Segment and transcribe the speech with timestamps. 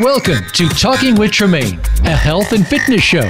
[0.00, 3.28] Welcome to Talking with Tremaine, a health and fitness show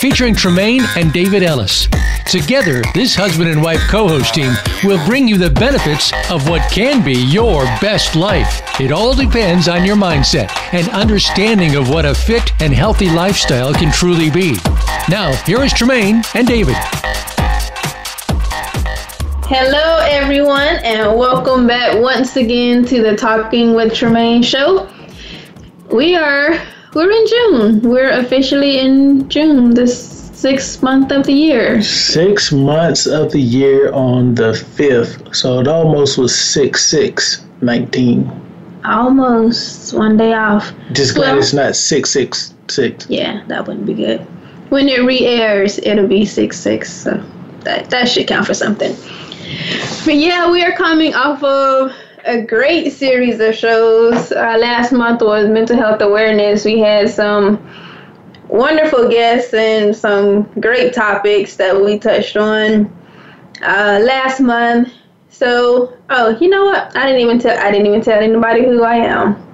[0.00, 1.88] featuring Tremaine and David Ellis.
[2.26, 4.52] Together, this husband and wife co host team
[4.84, 8.60] will bring you the benefits of what can be your best life.
[8.78, 13.72] It all depends on your mindset and understanding of what a fit and healthy lifestyle
[13.72, 14.58] can truly be.
[15.08, 16.76] Now, here is Tremaine and David.
[19.48, 24.86] Hello, everyone, and welcome back once again to the Talking with Tremaine show
[25.92, 26.60] we are
[26.94, 27.82] we're in June.
[27.82, 31.82] We're officially in June, the sixth month of the year.
[31.82, 35.34] Six months of the year on the fifth.
[35.34, 38.30] So it almost was six six nineteen.
[38.84, 40.72] Almost one day off.
[40.92, 43.06] Just glad well, it's not six six six.
[43.08, 44.20] Yeah, that wouldn't be good.
[44.70, 46.92] When it re-airs, it'll be six six.
[46.92, 47.22] So
[47.60, 48.96] that that should count for something.
[50.04, 51.92] But yeah, we are coming off of
[52.24, 54.32] a great series of shows.
[54.32, 56.64] Uh, last month was mental health awareness.
[56.64, 57.64] We had some
[58.48, 62.86] wonderful guests and some great topics that we touched on
[63.62, 64.92] uh, last month.
[65.28, 66.96] So, oh, you know what?
[66.96, 67.58] I didn't even tell.
[67.58, 69.46] I didn't even tell anybody who I am.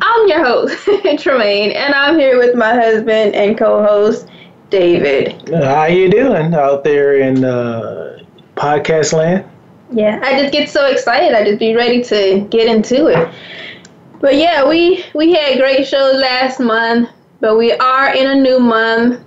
[0.00, 0.76] I'm your host,
[1.22, 4.28] Tremaine, and I'm here with my husband and co-host,
[4.68, 5.48] David.
[5.48, 8.22] How you doing out there in uh,
[8.54, 9.48] podcast land?
[9.92, 11.34] Yeah, I just get so excited.
[11.34, 13.32] I just be ready to get into it.
[14.20, 18.58] But yeah, we we had great shows last month, but we are in a new
[18.58, 19.22] month,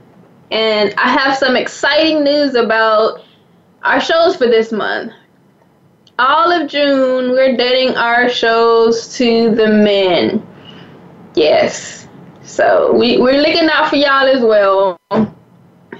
[0.52, 3.22] and I have some exciting news about
[3.84, 5.14] our shows for this month.
[6.20, 10.46] All of June, we're dedicating our shows to the men.
[11.36, 12.08] Yes.
[12.42, 15.00] So we, we're looking out for y'all as well.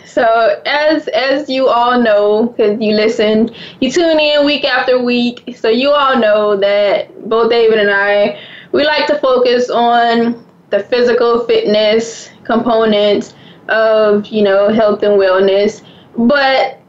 [0.06, 5.56] So as as you all know, because you listen, you tune in week after week,
[5.58, 8.40] so you all know that both David and I,
[8.72, 13.34] we like to focus on the physical fitness component
[13.70, 15.84] of you know health and wellness,
[16.18, 16.80] but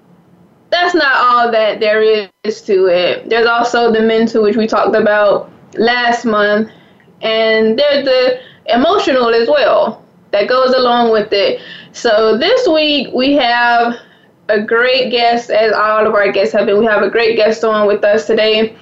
[0.70, 2.02] that's not all that there
[2.44, 3.28] is to it.
[3.28, 6.70] There's also the mental, which we talked about last month,
[7.22, 11.60] and there's the emotional as well that goes along with it.
[11.92, 13.94] So this week we have
[14.48, 16.78] a great guest, as all of our guests have been.
[16.78, 18.76] We have a great guest on with us today.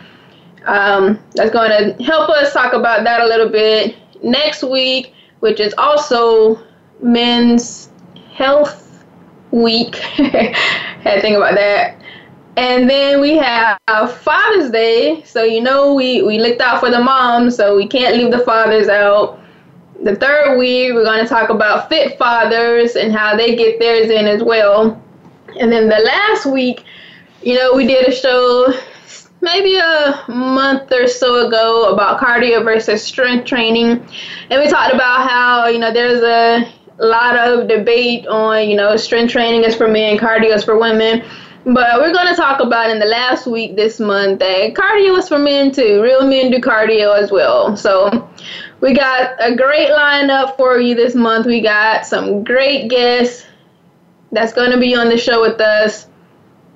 [0.66, 5.60] Um, that's going to help us talk about that a little bit next week, which
[5.60, 6.60] is also
[7.00, 7.90] Men's
[8.32, 9.04] Health
[9.50, 9.94] Week.
[9.96, 12.00] Had to think about that.
[12.56, 15.22] And then we have Father's Day.
[15.24, 18.38] So you know we we looked out for the moms, so we can't leave the
[18.40, 19.38] fathers out
[20.02, 24.10] the third week, we're going to talk about fit fathers and how they get theirs
[24.10, 25.02] in as well.
[25.58, 26.84] And then the last week,
[27.42, 28.72] you know, we did a show
[29.40, 34.06] maybe a month or so ago about cardio versus strength training.
[34.50, 38.96] And we talked about how, you know, there's a lot of debate on, you know,
[38.96, 41.24] strength training is for men, cardio is for women.
[41.66, 45.26] But we're going to talk about in the last week this month that cardio is
[45.26, 46.00] for men too.
[46.00, 47.76] Real men do cardio as well.
[47.76, 48.30] So
[48.80, 51.44] we got a great lineup for you this month.
[51.44, 53.46] We got some great guests
[54.30, 56.06] that's going to be on the show with us.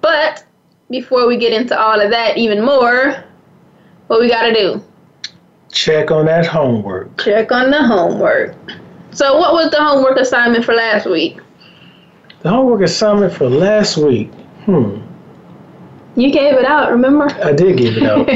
[0.00, 0.44] But
[0.90, 3.22] before we get into all of that even more,
[4.08, 4.82] what we got to do?
[5.70, 7.16] Check on that homework.
[7.22, 8.56] Check on the homework.
[9.12, 11.38] So, what was the homework assignment for last week?
[12.40, 14.32] The homework assignment for last week
[14.70, 16.20] Hmm.
[16.20, 17.28] You gave it out, remember?
[17.42, 18.28] I did give it out.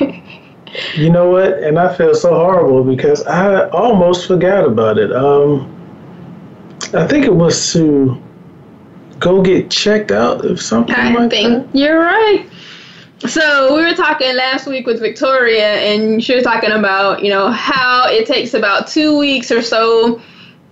[0.94, 1.54] you know what?
[1.62, 5.12] And I feel so horrible because I almost forgot about it.
[5.12, 5.76] Um,
[6.92, 8.20] I think it was to
[9.18, 11.78] go get checked out if something I like think that.
[11.78, 12.46] You're right.
[13.26, 17.50] So we were talking last week with Victoria, and she was talking about you know
[17.50, 20.20] how it takes about two weeks or so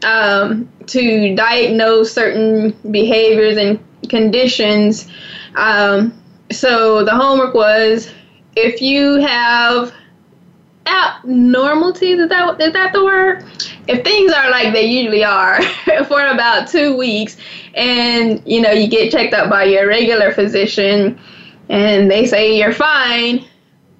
[0.04, 3.78] um, to diagnose certain behaviors and
[4.08, 5.08] conditions.
[5.56, 6.14] Um,
[6.50, 8.10] so the homework was
[8.56, 9.92] if you have
[10.86, 13.44] abnormalities, is that is that the word?
[13.86, 15.62] If things are like they usually are
[16.08, 17.36] for about two weeks,
[17.74, 21.18] and you know you get checked out by your regular physician,
[21.68, 23.44] and they say you're fine,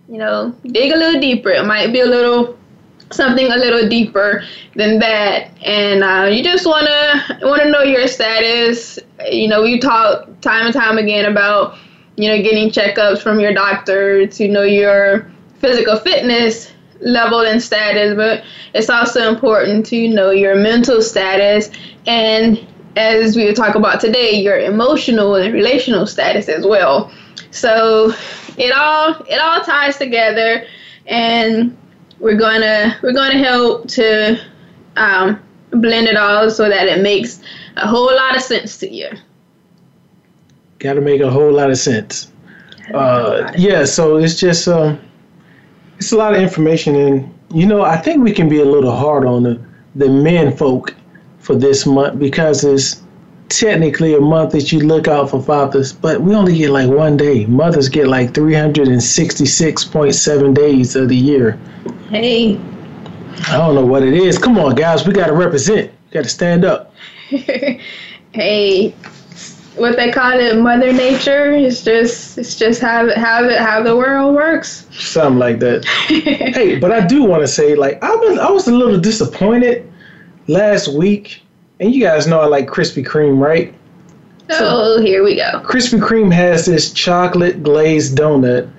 [0.09, 1.51] you know, dig a little deeper.
[1.51, 2.58] It might be a little
[3.11, 4.43] something a little deeper
[4.75, 5.51] than that.
[5.63, 8.99] And uh, you just want to want to know your status.
[9.31, 11.77] You know we talk time and time again about
[12.17, 18.17] you know getting checkups from your doctor to know your physical fitness level and status
[18.17, 18.43] but
[18.75, 21.71] it's also important to know your mental status.
[22.07, 22.67] And
[22.97, 27.13] as we talk about today your emotional and relational status as well.
[27.51, 28.13] So
[28.57, 30.67] it all it all ties together.
[31.07, 31.77] And
[32.21, 34.41] we're gonna we're gonna help to
[34.97, 37.41] um, blend it all so that it makes
[37.77, 39.09] a whole lot of sense to you.
[40.79, 42.33] Got to make a whole lot of sense.
[42.95, 45.01] Uh, yeah, so it's just um,
[45.99, 48.95] it's a lot of information, and you know, I think we can be a little
[48.95, 49.61] hard on the
[49.95, 50.95] the men folk
[51.39, 53.03] for this month because it's
[53.49, 57.17] technically a month that you look out for fathers, but we only get like one
[57.17, 57.47] day.
[57.47, 61.59] Mothers get like 366.7 days of the year.
[62.11, 62.61] Hey.
[63.49, 64.39] I don't know what it is.
[64.39, 65.93] Come on, guys, we got to represent.
[66.11, 66.93] Got to stand up.
[67.29, 68.95] hey,
[69.77, 71.53] what they call it, Mother Nature.
[71.53, 74.87] It's just, it's just how how the how the world works.
[74.91, 75.85] Something like that.
[76.09, 79.91] hey, but I do want to say, like, I was I was a little disappointed
[80.49, 81.43] last week,
[81.81, 83.75] and you guys know I like Krispy Kreme, right?
[84.51, 85.61] Oh, so, here we go.
[85.65, 88.71] Krispy Kreme has this chocolate glazed donut,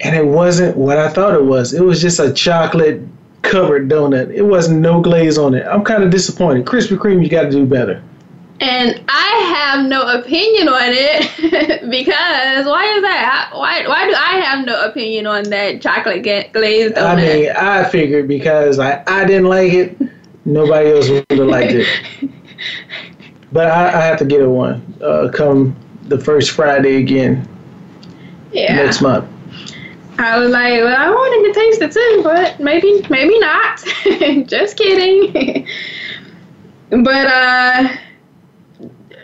[0.00, 1.72] and it wasn't what I thought it was.
[1.72, 3.00] It was just a chocolate
[3.42, 4.34] covered donut.
[4.34, 5.66] It wasn't no glaze on it.
[5.66, 6.66] I'm kind of disappointed.
[6.66, 8.02] Krispy Kreme, you got to do better.
[8.62, 13.50] And I have no opinion on it because why is that?
[13.54, 17.06] Why why do I have no opinion on that chocolate glazed donut?
[17.06, 19.96] I mean, I figured because I, I didn't like it,
[20.44, 22.30] nobody else would have liked it.
[23.52, 27.48] But I, I have to get it one uh, come the first Friday again
[28.52, 28.76] yeah.
[28.76, 29.28] next month.
[30.18, 33.78] I was like, well, I wanted to taste it too, but maybe maybe not.
[34.46, 35.66] Just kidding.
[36.90, 37.88] but uh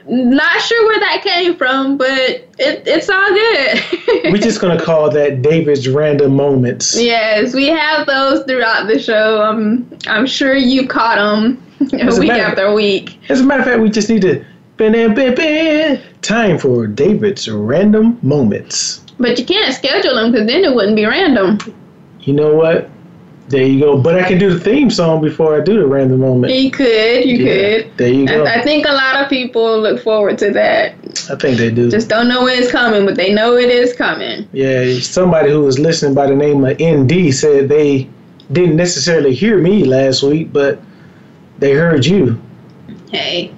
[0.08, 3.84] not sure where that came from, but it, it's all good.
[4.32, 7.00] We're just gonna call that David's random moments.
[7.00, 9.42] Yes, we have those throughout the show.
[9.42, 11.62] Um, I'm sure you caught them
[12.18, 13.18] week after week.
[13.28, 14.44] As a matter of fact, we just need to
[16.22, 19.04] time for David's random moments.
[19.18, 21.58] But you can't schedule them because then it wouldn't be random.
[22.20, 22.90] You know what?
[23.48, 23.96] There you go.
[23.96, 26.52] But I can do the theme song before I do the random moment.
[26.52, 27.24] You could.
[27.24, 27.96] You yeah, could.
[27.96, 28.44] There you go.
[28.44, 30.94] I, I, think a lot of people look forward to that.
[31.30, 31.88] I think they do.
[31.88, 34.48] Just don't know when it's coming, but they know it is coming.
[34.52, 34.98] Yeah.
[34.98, 38.08] Somebody who was listening by the name of ND said they
[38.50, 40.80] didn't necessarily hear me last week, but
[41.58, 42.40] they heard you.
[43.10, 43.54] Hey.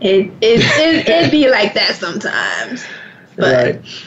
[0.00, 2.84] It it it it be like that sometimes.
[3.36, 4.04] But right.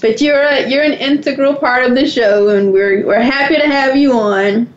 [0.00, 3.66] But you're a, you're an integral part of the show, and we're we're happy to
[3.66, 4.72] have you on.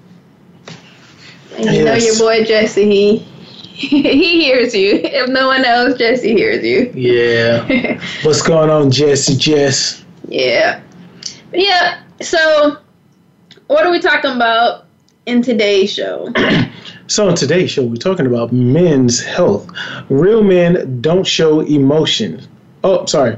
[1.56, 1.86] And you yes.
[1.86, 3.18] know your boy Jesse, he
[3.74, 4.96] he hears you.
[5.04, 6.92] If no one else, Jesse hears you.
[6.94, 8.00] Yeah.
[8.24, 9.36] What's going on, Jesse?
[9.36, 10.04] Jess.
[10.28, 10.82] Yeah.
[11.54, 12.02] Yeah.
[12.22, 12.78] So,
[13.68, 14.86] what are we talking about
[15.26, 16.32] in today's show?
[17.08, 19.70] so, in today's show, we're talking about men's health.
[20.10, 22.46] Real men don't show emotion.
[22.84, 23.38] Oh, sorry.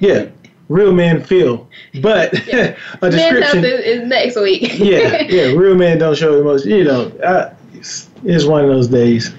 [0.00, 0.26] Yeah,
[0.68, 1.68] real men feel.
[2.00, 2.76] But yeah.
[3.02, 4.62] a description is, is, next week.
[4.78, 5.52] yeah, yeah.
[5.52, 6.70] Real men don't show emotion.
[6.70, 9.34] You know, I, it's, it's, one of those days.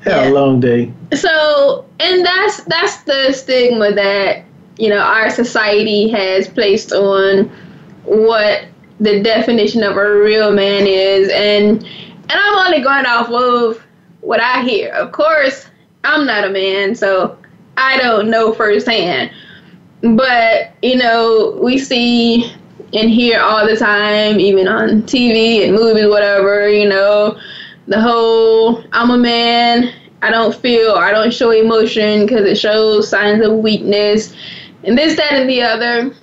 [0.00, 0.30] Had yeah.
[0.30, 0.92] a long day.
[1.14, 4.44] So, and that's that's the stigma that
[4.76, 7.48] you know our society has placed on
[8.04, 8.64] what
[8.98, 13.80] the definition of a real man is, and and I'm only going off of
[14.22, 14.92] what I hear.
[14.92, 15.66] Of course,
[16.02, 17.38] I'm not a man, so
[17.76, 19.30] I don't know firsthand.
[20.02, 22.52] But, you know, we see
[22.92, 27.38] and hear all the time, even on TV and movies, whatever, you know,
[27.86, 33.08] the whole I'm a man, I don't feel, I don't show emotion because it shows
[33.08, 34.34] signs of weakness,
[34.84, 36.14] and this, that, and the other.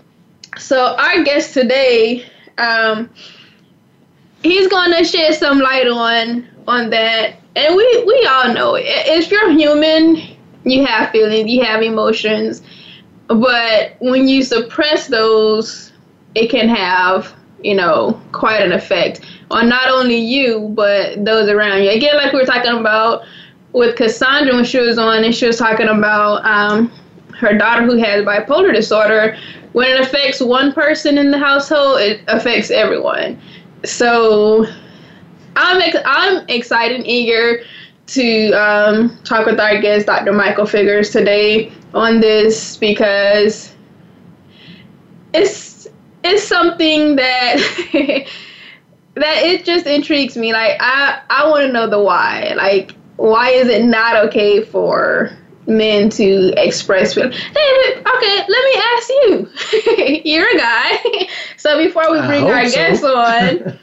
[0.58, 2.26] So, our guest today,
[2.58, 3.10] um,
[4.44, 7.36] he's going to shed some light on on that.
[7.56, 8.86] And we, we all know it.
[8.86, 12.62] If you're human, you have feelings, you have emotions
[13.30, 15.92] but when you suppress those,
[16.34, 17.34] it can have,
[17.64, 19.22] you know, quite an effect
[19.52, 21.92] on not only you, but those around you.
[21.92, 23.24] Again, like we were talking about
[23.72, 26.92] with Cassandra when she was on, and she was talking about um,
[27.38, 29.38] her daughter who has bipolar disorder.
[29.74, 33.40] When it affects one person in the household, it affects everyone.
[33.86, 34.66] So
[35.56, 37.64] I'm ex- I'm excited and eager
[38.08, 40.34] to um, talk with our guest, Dr.
[40.34, 43.74] Michael Figures, today on this because
[45.34, 45.88] it's
[46.24, 47.56] it's something that
[49.16, 50.54] that it just intrigues me.
[50.54, 52.54] Like I I want to know the why.
[52.56, 55.32] Like why is it not okay for
[55.68, 57.36] men to express feelings?
[57.36, 60.22] David, okay, let me ask you.
[60.26, 61.28] You're a guy,
[61.58, 62.76] so before we bring our so.
[62.76, 63.80] guest on,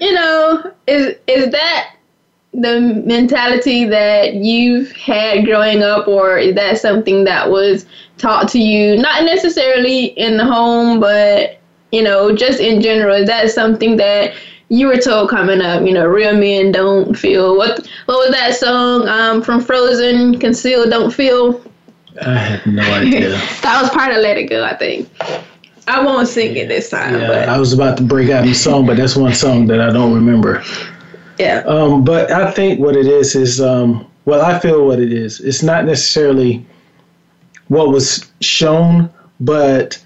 [0.00, 1.93] you know, is is that
[2.54, 7.84] the mentality that you've had growing up, or is that something that was
[8.18, 11.60] taught to you, not necessarily in the home, but
[11.92, 13.14] you know, just in general?
[13.14, 14.34] Is that something that
[14.68, 18.54] you were told coming up, you know, real men don't feel what what was that
[18.54, 20.38] song um, from Frozen?
[20.38, 21.60] Conceal, don't feel.
[22.22, 23.30] I have no idea.
[23.62, 25.08] that was part of Let It Go, I think.
[25.86, 27.14] I won't sing it this time.
[27.14, 27.48] Yeah, but.
[27.48, 29.90] I was about to break out in the song, but that's one song that I
[29.90, 30.62] don't remember.
[31.38, 31.58] Yeah.
[31.66, 35.40] Um, but I think what it is is, um, well, I feel what it is.
[35.40, 36.64] It's not necessarily
[37.68, 39.10] what was shown,
[39.40, 40.02] but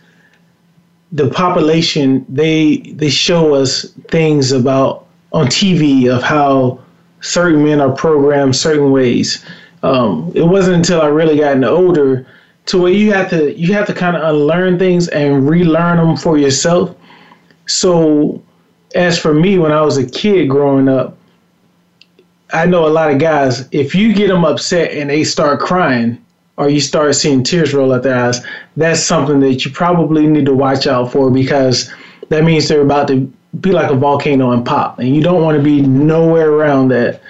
[1.12, 6.80] the population they they show us things about on TV of how
[7.20, 9.44] certain men are programmed certain ways.
[9.82, 12.26] Um, it wasn't until I really gotten older
[12.66, 16.16] to where you have to you have to kind of unlearn things and relearn them
[16.16, 16.94] for yourself.
[17.66, 18.42] So,
[18.94, 21.17] as for me, when I was a kid growing up,
[22.52, 23.68] I know a lot of guys.
[23.72, 26.22] If you get them upset and they start crying,
[26.56, 28.40] or you start seeing tears roll out their eyes,
[28.76, 31.92] that's something that you probably need to watch out for because
[32.30, 35.56] that means they're about to be like a volcano and pop, and you don't want
[35.56, 37.22] to be nowhere around that.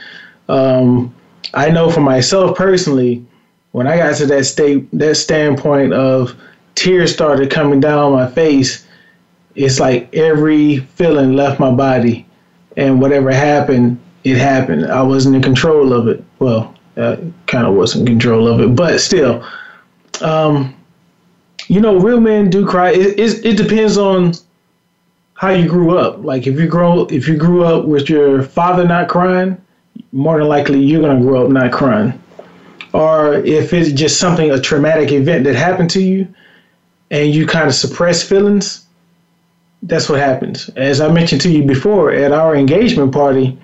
[0.49, 1.15] Um,
[1.55, 3.25] I know for myself personally,
[3.73, 6.35] when I got to that state, that standpoint of
[6.75, 8.87] tears started coming down my face,
[9.55, 12.27] it's like every feeling left my body,
[12.77, 14.87] and whatever happened, it happened.
[14.87, 16.25] I wasn't in control of it.
[16.39, 19.47] Well, I kind of wasn't in control of it, but still,
[20.21, 20.75] um,
[21.69, 22.91] you know, real men do cry.
[22.91, 24.33] It, it, it depends on
[25.35, 26.25] how you grew up.
[26.25, 29.57] Like if you grow if you grew up with your father not crying,
[30.13, 32.21] more than likely you're gonna grow up not crying.
[32.93, 36.27] Or if it's just something a traumatic event that happened to you,
[37.11, 38.87] and you kind of suppress feelings,
[39.83, 40.69] that's what happens.
[40.71, 43.57] As I mentioned to you before, at our engagement party,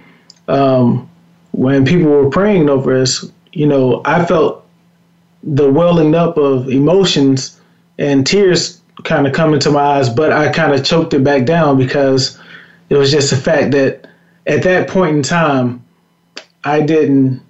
[0.49, 1.09] um,
[1.53, 4.67] when people were praying over us, you know, I felt
[5.43, 7.61] the welling up of emotions
[7.99, 11.45] and tears kind of coming to my eyes, but I kind of choked it back
[11.45, 12.39] down because
[12.89, 14.09] it was just the fact that
[14.47, 15.85] at that point in time,
[16.65, 17.43] I didn't.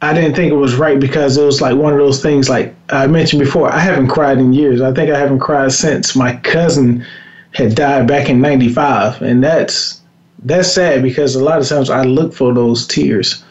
[0.00, 2.72] I didn't think it was right because it was like one of those things like
[2.90, 4.80] I mentioned before, I haven't cried in years.
[4.80, 7.04] I think I haven't cried since my cousin
[7.50, 9.97] had died back in 95 and that's
[10.44, 13.44] that's sad because a lot of times I look for those tears.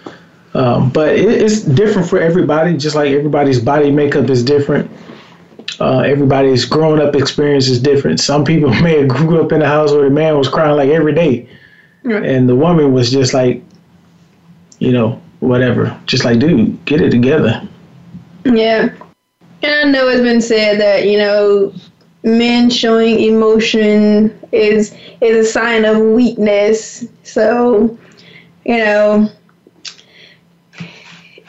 [0.54, 4.90] Um, but it, it's different for everybody, just like everybody's body makeup is different.
[5.80, 8.20] Uh, everybody's growing up experience is different.
[8.20, 10.90] Some people may have grew up in a house where the man was crying like
[10.90, 11.50] every day,
[12.04, 12.24] Right.
[12.24, 13.62] and the woman was just like,
[14.80, 16.00] you know, whatever.
[16.06, 17.68] Just like, dude, get it together.
[18.46, 18.90] Yeah.
[19.62, 21.74] And I know it's been said that, you know,
[22.28, 27.06] men showing emotion is is a sign of weakness.
[27.24, 27.98] So,
[28.66, 29.30] you know,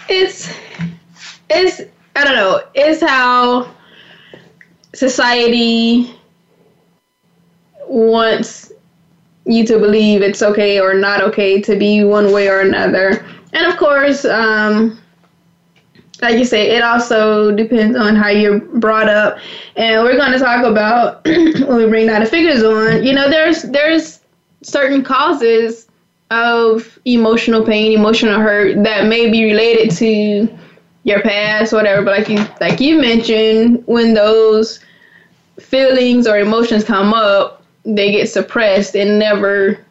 [0.08, 0.48] it's
[1.50, 1.82] it's
[2.16, 3.74] I don't know, it's how
[4.94, 6.14] society
[7.86, 8.72] wants
[9.46, 13.24] you to believe it's okay or not okay to be one way or another.
[13.52, 14.97] And of course, um,
[16.20, 19.38] like you say, it also depends on how you're brought up.
[19.76, 22.26] And we're going to talk about when we bring Dr.
[22.26, 23.04] Figures on.
[23.04, 24.20] You know, there's there's
[24.62, 25.88] certain causes
[26.30, 30.48] of emotional pain, emotional hurt that may be related to
[31.04, 32.02] your past, whatever.
[32.02, 34.80] But like you like you mentioned, when those
[35.60, 39.84] feelings or emotions come up, they get suppressed and never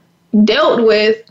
[0.44, 1.24] dealt with,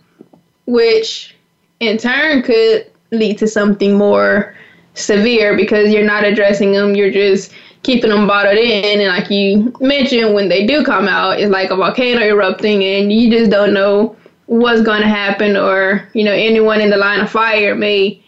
[0.67, 1.37] which
[1.81, 4.57] in turn could lead to something more
[4.97, 6.97] severe because you're not addressing them.
[6.97, 9.00] You're just keeping them bottled in.
[9.00, 13.12] And like you mentioned, when they do come out, it's like a volcano erupting and
[13.12, 17.21] you just don't know what's going to happen or, you know, anyone in the line
[17.21, 18.21] of fire may,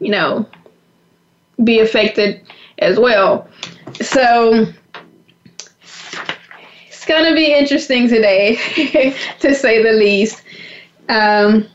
[0.00, 0.48] you know,
[1.62, 2.40] be affected
[2.78, 3.48] as well.
[4.00, 4.66] So
[6.86, 8.56] it's going to be interesting today,
[9.40, 10.42] to say the least.
[11.08, 11.68] Um,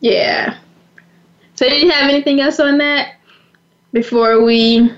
[0.00, 0.58] yeah.
[1.56, 3.15] So, did you have anything else on that
[3.92, 4.92] before we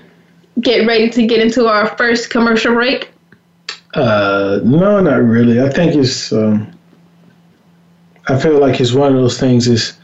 [0.61, 3.11] get ready to get into our first commercial break?
[3.93, 5.61] Uh, no, not really.
[5.61, 6.31] I think it's.
[6.31, 6.71] Um,
[8.27, 9.97] I feel like it's one of those things is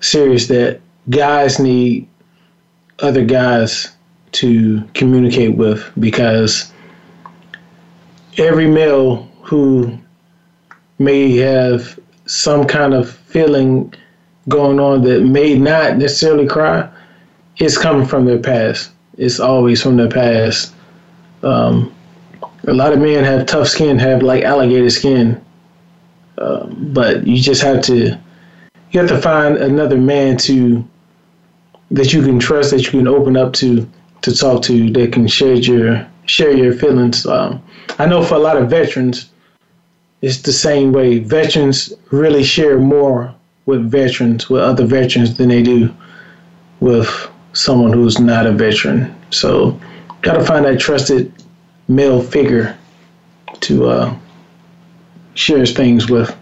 [0.00, 2.06] serious that guys need
[2.98, 3.92] other guys
[4.32, 6.72] to communicate with because
[8.36, 9.98] every male who
[10.98, 13.92] may have some kind of feeling
[14.48, 16.88] going on that may not necessarily cry
[17.58, 18.90] is coming from their past.
[19.18, 20.74] It's always from their past.
[21.42, 21.94] Um,
[22.66, 25.44] a lot of men have tough skin, have like alligator skin,
[26.38, 28.18] um, but you just have to
[28.90, 30.86] you have to find another man to
[31.90, 33.88] that you can trust, that you can open up to,
[34.22, 37.26] to talk to, that can share your share your feelings.
[37.26, 37.62] Um,
[37.98, 39.30] I know for a lot of veterans,
[40.20, 41.18] it's the same way.
[41.18, 43.34] Veterans really share more
[43.66, 45.92] with veterans, with other veterans, than they do
[46.80, 47.08] with
[47.52, 49.14] someone who's not a veteran.
[49.30, 49.78] So,
[50.22, 51.32] got to find that trusted
[51.88, 52.76] male figure
[53.60, 54.16] to uh,
[55.34, 56.36] share things with.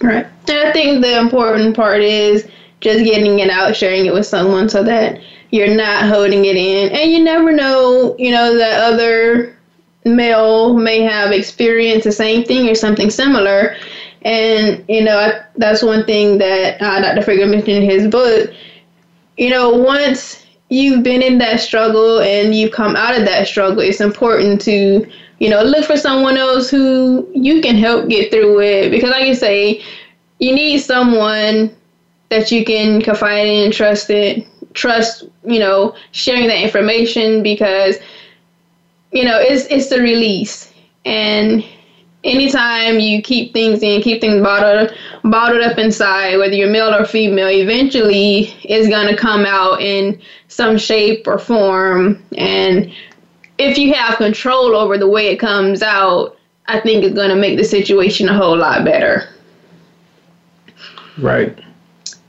[0.00, 0.26] Right.
[0.48, 2.48] And I think the important part is
[2.80, 6.90] just getting it out, sharing it with someone so that you're not holding it in.
[6.90, 9.56] And you never know, you know, that other
[10.04, 13.76] male may have experienced the same thing or something similar.
[14.22, 17.22] And, you know, I, that's one thing that uh, Dr.
[17.22, 18.50] Figure mentioned in his book.
[19.36, 23.80] You know, once you've been in that struggle and you've come out of that struggle,
[23.80, 25.06] it's important to,
[25.38, 28.90] you know, look for someone else who you can help get through it.
[28.90, 29.82] Because, like you say,
[30.38, 31.74] you need someone
[32.30, 37.98] that you can confide in and trust it, trust, you know, sharing that information because
[39.12, 40.72] you know, it's it's the release.
[41.04, 41.64] And
[42.24, 47.04] anytime you keep things in, keep things bottled bottled up inside, whether you're male or
[47.04, 52.22] female, eventually it's gonna come out in some shape or form.
[52.36, 52.92] And
[53.58, 56.36] if you have control over the way it comes out,
[56.66, 59.28] I think it's gonna make the situation a whole lot better.
[61.18, 61.58] Right.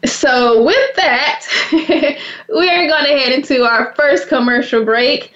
[0.05, 1.45] So with that,
[2.49, 5.33] we are gonna head into our first commercial break.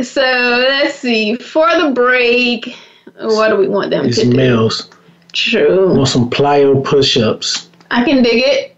[0.00, 1.36] So let's see.
[1.36, 2.76] For the break,
[3.20, 4.36] what do we want them These to do?
[4.36, 4.90] males
[5.32, 5.94] True.
[5.94, 7.68] want some plyo push-ups.
[7.90, 8.76] I can dig it.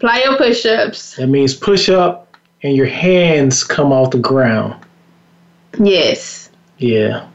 [0.00, 1.16] Plyo push-ups.
[1.16, 4.74] That means push up and your hands come off the ground.
[5.78, 6.50] Yes.
[6.78, 7.28] Yeah.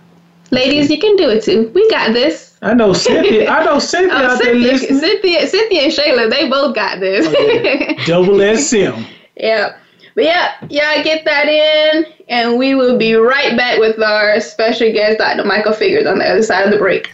[0.52, 1.72] Ladies, you can do it too.
[1.74, 2.58] We got this.
[2.62, 3.50] I know Cynthia.
[3.50, 5.00] I know oh, Cynthia Oh, out there Cynthia, listening.
[5.00, 7.26] Cynthia, Cynthia and Shayla, they both got this.
[7.30, 9.04] Oh, Double SM.
[9.38, 9.78] yeah.
[10.18, 14.92] But yeah, yeah, get that in, and we will be right back with our special
[14.92, 15.44] guest, Dr.
[15.44, 17.08] Michael Figures, on the other side of the break.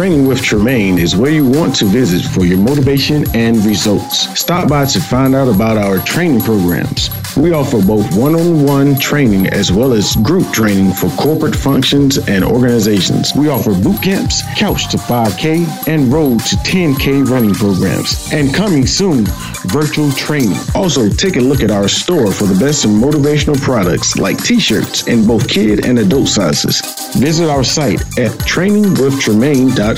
[0.00, 4.20] Training with Tremaine is where you want to visit for your motivation and results.
[4.40, 7.10] Stop by to find out about our training programs.
[7.36, 12.16] We offer both one on one training as well as group training for corporate functions
[12.16, 13.34] and organizations.
[13.36, 18.32] We offer boot camps, couch to 5K, and road to 10K running programs.
[18.32, 19.26] And coming soon,
[19.66, 20.56] virtual training.
[20.74, 25.06] Also, take a look at our store for the best motivational products like t shirts
[25.08, 26.80] in both kid and adult sizes.
[27.16, 29.89] Visit our site at trainingwithtremaine.com.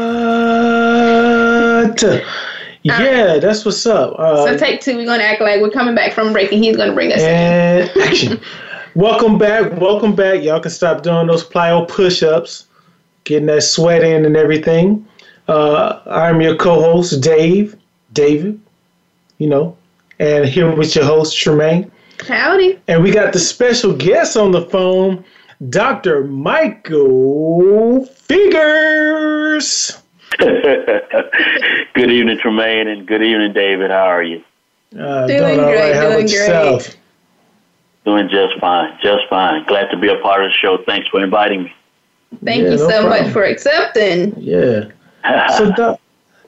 [2.83, 4.15] Yeah, that's what's up.
[4.17, 4.95] Uh, So take two.
[4.95, 7.89] We're gonna act like we're coming back from break, and he's gonna bring us in.
[8.01, 8.39] action.
[8.95, 9.79] welcome back.
[9.79, 10.41] Welcome back.
[10.43, 12.65] Y'all can stop doing those plyo push-ups,
[13.23, 15.05] getting that sweat in and everything.
[15.47, 17.75] Uh, I'm your co-host, Dave.
[18.13, 18.59] David,
[19.37, 19.77] you know,
[20.19, 21.91] and here with your host, Tremaine.
[22.27, 22.79] Howdy.
[22.87, 25.23] And we got the special guest on the phone,
[25.69, 26.23] Dr.
[26.25, 30.00] Michael Figures.
[30.39, 33.91] good evening, Tremaine, and good evening, David.
[33.91, 34.43] How are you?
[34.97, 36.31] Uh, Doing all great, How doing about great.
[36.31, 36.95] yourself?
[38.05, 39.65] Doing just fine, just fine.
[39.67, 40.77] Glad to be a part of the show.
[40.85, 41.73] Thanks for inviting me.
[42.43, 43.23] Thank Yeah, you no so problem.
[43.23, 44.33] much for accepting.
[44.37, 44.85] Yeah.
[45.57, 45.99] So, Doc,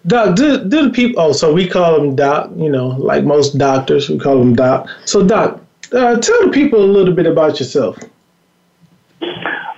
[0.08, 3.58] Doc do, do the people, oh, so we call him Doc, you know, like most
[3.60, 4.90] doctors, we call him Doc.
[5.06, 8.00] So, Doc, uh, tell the people a little bit about yourself.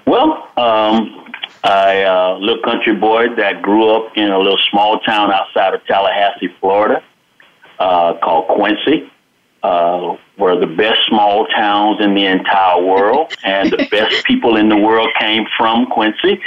[0.08, 1.25] well, um,
[1.66, 6.54] I little country boy that grew up in a little small town outside of Tallahassee,
[6.60, 7.04] Florida,
[7.80, 9.12] uh, called Quincy.
[9.64, 14.70] Uh, were the best small towns in the entire world, and the best people in
[14.70, 16.40] the world came from Quincy.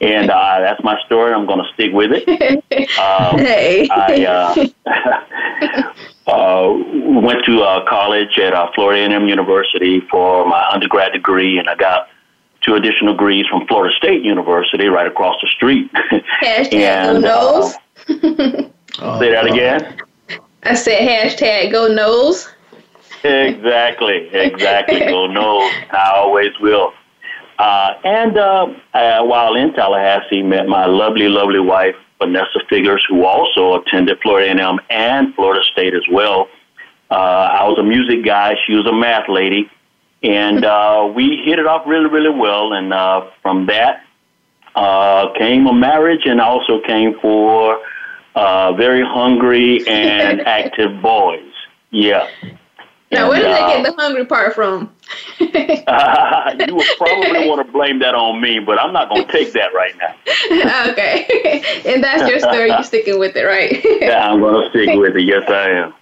[0.00, 1.32] And uh, that's my story.
[1.32, 2.24] I'm going to stick with it.
[2.98, 3.88] Um, hey.
[3.90, 4.66] I uh,
[6.26, 6.72] uh,
[7.20, 11.74] went to uh, college at uh, Florida A&M University for my undergrad degree, and I
[11.74, 12.08] got
[12.62, 15.90] two additional degrees from Florida State University right across the street.
[16.42, 17.72] Hashtag and, go
[18.08, 19.96] uh, say that again.
[20.64, 22.48] I said hashtag go Noles.
[23.24, 25.00] Exactly, exactly.
[25.00, 25.70] go Noles.
[25.90, 26.92] I always will.
[27.58, 33.24] Uh, and uh, uh, while in Tallahassee, met my lovely, lovely wife Vanessa Figures, who
[33.24, 36.48] also attended Florida A&M and Florida State as well.
[37.10, 39.70] Uh, I was a music guy; she was a math lady,
[40.22, 42.72] and uh, we hit it off really, really well.
[42.72, 44.04] And uh, from that
[44.74, 47.80] uh, came a marriage, and also came for
[48.34, 51.52] uh, very hungry and active boys.
[51.90, 52.28] Yeah.
[53.10, 54.94] Now, where did they get the hungry part from?
[55.40, 59.32] uh, you would probably want to blame that on me, but I'm not going to
[59.32, 60.90] take that right now.
[60.92, 61.82] okay.
[61.86, 62.68] and that's your story.
[62.68, 63.80] You're sticking with it, right?
[64.02, 65.22] yeah, I'm going to stick with it.
[65.22, 65.94] Yes, I am.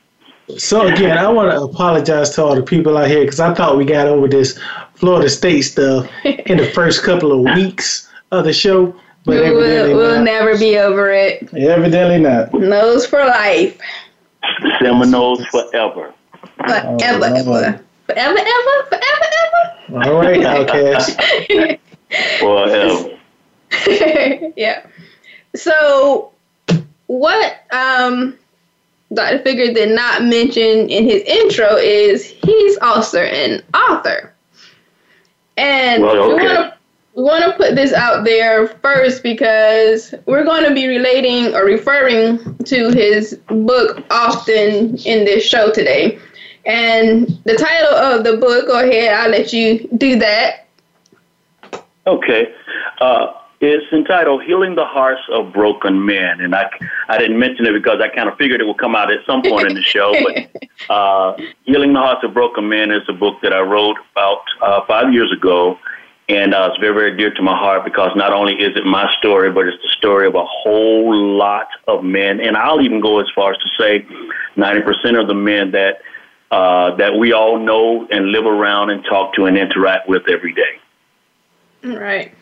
[0.59, 3.77] So again, I want to apologize to all the people out here because I thought
[3.77, 4.57] we got over this
[4.95, 8.95] Florida State stuff in the first couple of weeks of the show.
[9.25, 11.53] But we will, we'll never be over it.
[11.53, 12.53] Evidently not.
[12.53, 13.77] Noles for life.
[14.81, 16.15] Seminoles forever.
[16.59, 17.81] Forever, oh, ever.
[18.07, 20.09] Forever, ever, forever, ever.
[20.09, 21.81] All right, OutKast.
[22.39, 23.19] forever.
[24.57, 24.87] yeah.
[25.57, 26.31] So,
[27.07, 28.39] what um,
[29.13, 29.39] Dr.
[29.41, 34.33] Figure did not mention in his intro is he's also an author.
[35.57, 36.73] And well, okay.
[37.15, 41.65] we want to put this out there first because we're going to be relating or
[41.65, 46.19] referring to his book often in this show today.
[46.67, 50.67] And the title of the book, go ahead, I'll let you do that.
[52.07, 52.53] Okay.
[53.01, 56.41] Uh, it's entitled Healing the Hearts of Broken Men.
[56.41, 56.69] And I,
[57.09, 59.43] I didn't mention it because I kind of figured it would come out at some
[59.43, 60.15] point in the show.
[60.23, 64.43] But uh, Healing the Hearts of Broken Men is a book that I wrote about
[64.61, 65.79] uh, five years ago.
[66.29, 69.11] And uh, it's very, very dear to my heart because not only is it my
[69.19, 72.41] story, but it's the story of a whole lot of men.
[72.41, 74.05] And I'll even go as far as to say
[74.57, 76.01] 90% of the men that
[76.51, 80.53] uh, that we all know and live around and talk to and interact with every
[80.53, 80.81] day.
[81.83, 82.33] Right.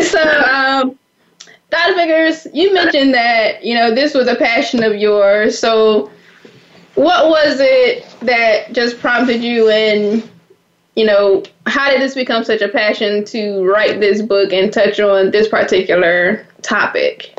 [0.01, 0.97] So, um,
[1.71, 1.95] Dr.
[1.95, 5.57] Figures, you mentioned that you know this was a passion of yours.
[5.57, 6.11] So,
[6.95, 10.27] what was it that just prompted you, and
[10.95, 14.99] you know, how did this become such a passion to write this book and touch
[14.99, 17.37] on this particular topic?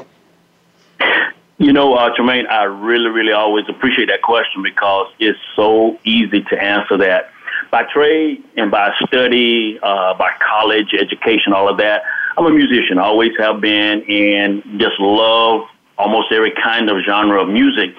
[1.59, 6.43] You know, uh, Tremaine, I really, really always appreciate that question because it's so easy
[6.43, 7.31] to answer that
[7.71, 12.03] by trade and by study, uh, by college education, all of that.
[12.37, 12.99] I'm a musician.
[12.99, 15.63] I always have been, and just love
[15.99, 17.95] almost every kind of genre of music.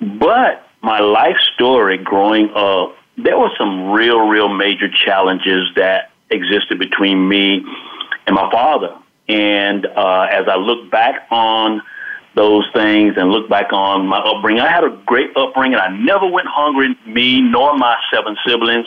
[0.00, 6.78] But my life story growing up, there were some real, real major challenges that existed
[6.78, 7.64] between me
[8.26, 8.96] and my father.
[9.28, 11.82] And uh, as I look back on
[12.36, 14.60] those things and look back on my upbringing.
[14.60, 15.78] I had a great upbringing.
[15.78, 18.86] I never went hungry, me nor my seven siblings.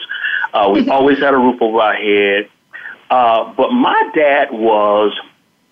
[0.53, 2.47] Uh, we always had a roof over our head.
[3.09, 5.17] Uh, but my dad was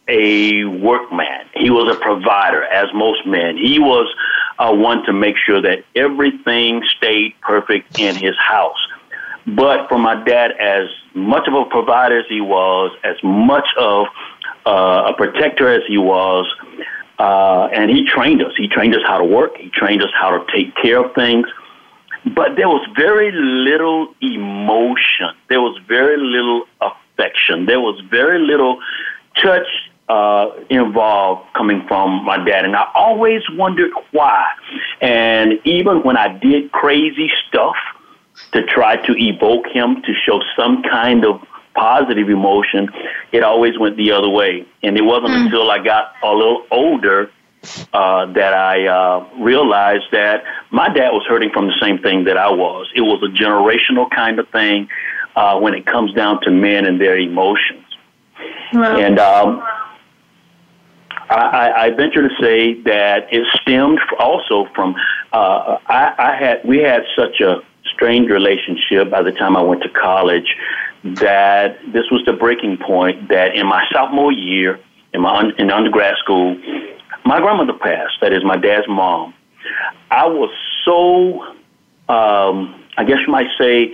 [0.08, 1.46] a workman.
[1.54, 3.58] He was a provider, as most men.
[3.58, 4.08] He was
[4.58, 8.78] uh, one to make sure that everything stayed perfect in his house.
[9.46, 14.08] But for my dad, as much of a provider as he was, as much of
[14.66, 16.46] uh, a protector as he was,
[17.20, 18.54] uh, and he trained us.
[18.58, 19.58] He trained us how to work.
[19.58, 21.48] He trained us how to take care of things.
[22.36, 25.30] but there was very little emotion.
[25.50, 27.04] There was very little affection.
[27.66, 28.80] There was very little
[29.42, 29.68] touch
[30.10, 32.66] uh, involved coming from my dad.
[32.66, 34.46] And I always wondered why.
[35.02, 37.76] And even when I did crazy stuff
[38.54, 41.42] to try to evoke him to show some kind of
[41.76, 42.90] positive emotion,
[43.32, 44.66] it always went the other way.
[44.82, 45.46] And it wasn't mm.
[45.46, 47.30] until I got a little older
[47.92, 52.38] uh, that I uh, realized that my dad was hurting from the same thing that
[52.38, 52.88] I was.
[52.96, 54.88] It was a generational kind of thing
[55.38, 57.86] uh, when it comes down to men and their emotions.
[58.74, 58.98] Wow.
[58.98, 59.64] And um,
[61.30, 64.96] I, I venture to say that it stemmed also from
[65.32, 67.62] uh, I, I had we had such a
[67.94, 70.56] strained relationship by the time I went to college
[71.04, 73.30] that this was the breaking point.
[73.30, 74.80] That in my sophomore year
[75.14, 76.58] in my in undergrad school,
[77.26, 78.16] my grandmother passed.
[78.22, 79.36] That is my dad's mom.
[80.10, 80.50] I was
[80.84, 81.44] so
[82.10, 83.94] um, I guess you might say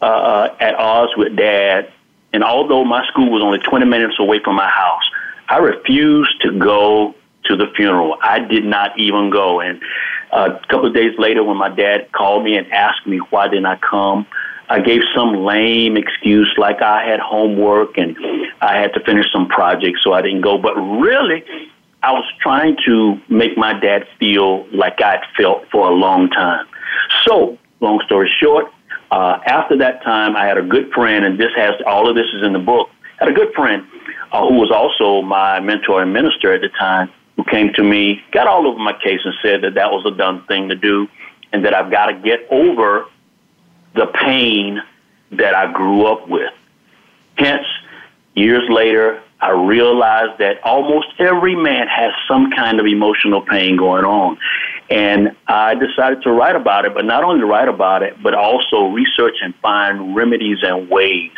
[0.00, 1.92] uh, at odds with dad.
[2.32, 5.02] And although my school was only 20 minutes away from my house,
[5.48, 8.16] I refused to go to the funeral.
[8.22, 9.60] I did not even go.
[9.60, 9.80] And
[10.32, 13.48] uh, a couple of days later, when my dad called me and asked me why
[13.48, 14.26] didn't I come,
[14.68, 18.16] I gave some lame excuse like I had homework and
[18.60, 20.58] I had to finish some projects, so I didn't go.
[20.58, 21.44] But really,
[22.04, 26.66] I was trying to make my dad feel like I'd felt for a long time.
[27.26, 28.72] So, long story short,
[29.10, 32.26] uh, after that time, I had a good friend, and this has all of this
[32.34, 32.90] is in the book.
[33.20, 33.86] I had a good friend
[34.32, 38.22] uh, who was also my mentor and minister at the time, who came to me,
[38.32, 41.08] got all over my case, and said that that was a dumb thing to do,
[41.52, 43.06] and that I've got to get over
[43.94, 44.80] the pain
[45.32, 46.52] that I grew up with.
[47.36, 47.66] Hence,
[48.34, 54.04] years later, I realized that almost every man has some kind of emotional pain going
[54.04, 54.38] on.
[54.90, 58.88] And I decided to write about it, but not only write about it, but also
[58.88, 61.30] research and find remedies and ways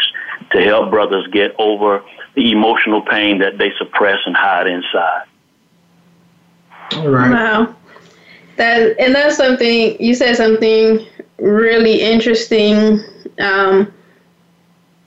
[0.52, 2.02] to help brothers get over
[2.34, 5.24] the emotional pain that they suppress and hide inside.
[6.96, 7.30] All right.
[7.30, 7.76] Wow.
[8.56, 11.06] That and that's something you said something
[11.38, 13.00] really interesting.
[13.38, 13.92] Um,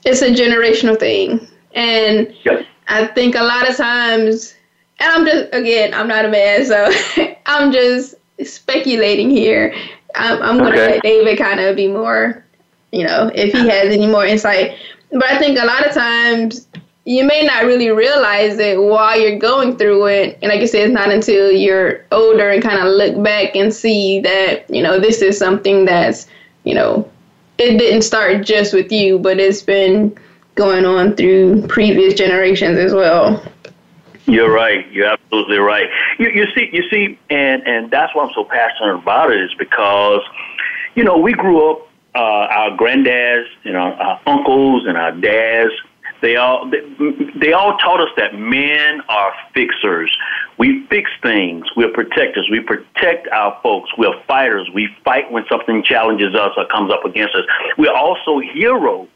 [0.04, 2.64] it's a generational thing, and yes.
[2.88, 4.54] I think a lot of times,
[4.98, 6.90] and I'm just again, I'm not a man, so
[7.46, 9.74] I'm just speculating here.
[10.14, 10.92] I'm, I'm going to okay.
[10.94, 12.44] let David kind of be more,
[12.92, 14.78] you know, if he has any more insight.
[15.12, 16.66] But I think a lot of times
[17.04, 20.38] you may not really realize it while you're going through it.
[20.42, 23.72] And like I said, it's not until you're older and kind of look back and
[23.72, 26.26] see that, you know, this is something that's,
[26.64, 27.08] you know,
[27.58, 30.16] it didn't start just with you, but it's been
[30.56, 33.40] going on through previous generations as well.
[34.26, 34.90] You're right.
[34.92, 35.86] You're absolutely right.
[36.18, 39.54] You, you see, you see, and and that's why I'm so passionate about it is
[39.58, 40.20] because,
[40.94, 41.82] you know, we grew up.
[42.14, 45.70] Uh, our granddads, you know, our uncles and our dads
[46.22, 46.80] they all they,
[47.38, 50.16] they all taught us that men are fixers.
[50.58, 51.66] We fix things.
[51.76, 52.48] We're protectors.
[52.50, 53.90] We protect our folks.
[53.98, 54.68] We're fighters.
[54.74, 57.44] We fight when something challenges us or comes up against us.
[57.76, 59.08] We're also heroes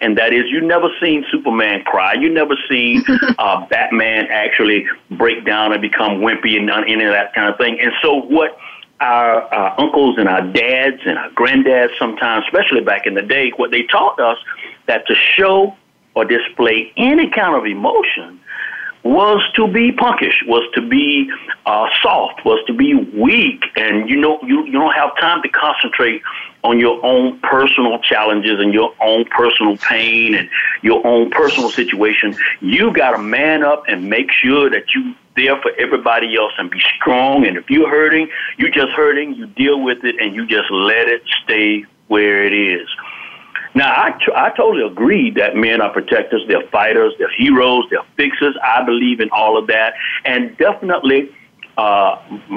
[0.00, 2.14] and that is you never seen Superman cry.
[2.14, 3.02] You never seen
[3.38, 7.78] uh, Batman actually break down and become wimpy and any of that kind of thing.
[7.80, 8.58] And so what
[9.00, 13.50] our, our uncles and our dads and our granddads sometimes, especially back in the day,
[13.56, 14.38] what they taught us
[14.86, 15.76] that to show
[16.14, 18.40] or display any kind of emotion
[19.06, 21.30] was to be punkish, was to be
[21.64, 25.48] uh, soft, was to be weak, and you know you, you don't have time to
[25.48, 26.22] concentrate
[26.64, 30.48] on your own personal challenges and your own personal pain and
[30.82, 32.36] your own personal situation.
[32.60, 36.70] You got to man up and make sure that you there for everybody else and
[36.70, 37.46] be strong.
[37.46, 39.34] And if you're hurting, you're just hurting.
[39.34, 42.88] You deal with it and you just let it stay where it is.
[43.76, 48.56] Now, I, I totally agree that men are protectors, they're fighters, they're heroes, they're fixers.
[48.64, 49.92] I believe in all of that.
[50.24, 51.30] And definitely,
[51.76, 52.16] uh,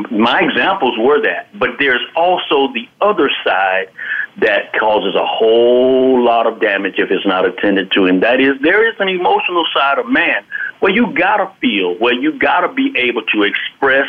[0.09, 1.59] my examples were that.
[1.59, 3.89] But there's also the other side
[4.37, 8.05] that causes a whole lot of damage if it's not attended to.
[8.05, 10.45] And that is there is an emotional side of man
[10.79, 14.07] where you gotta feel, where you gotta be able to express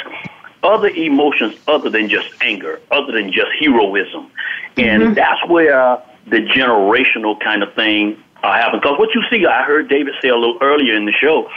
[0.62, 4.30] other emotions other than just anger, other than just heroism.
[4.76, 5.14] And mm-hmm.
[5.14, 8.80] that's where the generational kind of thing uh, happen.
[8.80, 11.48] Because what you see, I heard David say a little earlier in the show,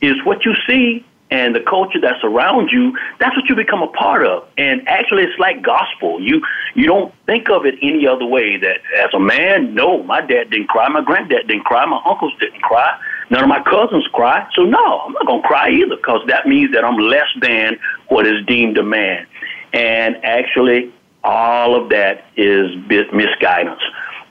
[0.00, 3.86] is what you see and the culture that's around you, that's what you become a
[3.88, 4.48] part of.
[4.58, 6.20] And actually, it's like gospel.
[6.20, 6.42] You
[6.74, 8.56] you don't think of it any other way.
[8.56, 12.32] That as a man, no, my dad didn't cry, my granddad didn't cry, my uncles
[12.40, 12.98] didn't cry,
[13.30, 14.46] none of my cousins cry.
[14.54, 18.26] So no, I'm not gonna cry either, because that means that I'm less than what
[18.26, 19.26] is deemed a man.
[19.72, 20.92] And actually,
[21.22, 22.74] all of that is
[23.12, 23.82] misguidance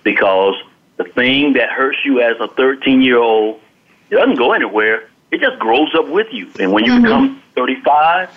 [0.03, 0.55] because
[0.97, 3.59] the thing that hurts you as a 13 year old
[4.09, 5.09] it doesn't go anywhere.
[5.31, 6.49] It just grows up with you.
[6.59, 7.03] And when you mm-hmm.
[7.03, 8.29] become 35,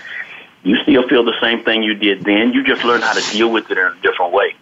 [0.65, 2.53] you still feel the same thing you did then.
[2.53, 4.55] You just learn how to deal with it in a different way.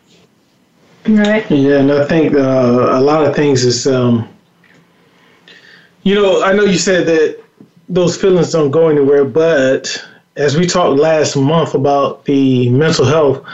[1.08, 1.50] Right.
[1.50, 2.38] Yeah, and I think uh,
[2.90, 4.28] a lot of things is, um,
[6.02, 7.42] you know, I know you said that
[7.88, 10.02] those feelings don't go anywhere, but
[10.36, 13.44] as we talked last month about the mental health,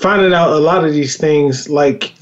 [0.00, 2.14] finding out a lot of these things, like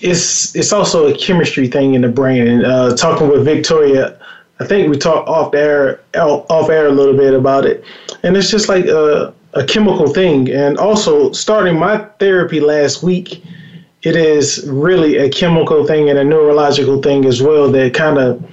[0.00, 2.46] it's it's also a chemistry thing in the brain.
[2.46, 4.18] And uh, talking with Victoria,
[4.60, 7.84] I think we talked off air off air a little bit about it,
[8.22, 10.50] and it's just like a, a chemical thing.
[10.50, 13.44] And also starting my therapy last week,
[14.02, 18.44] it is really a chemical thing and a neurological thing as well that kind of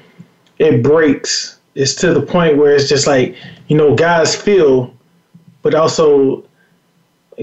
[0.60, 1.58] it breaks.
[1.76, 3.36] It's to the point where it's just like
[3.68, 4.94] you know guys feel,
[5.62, 6.44] but also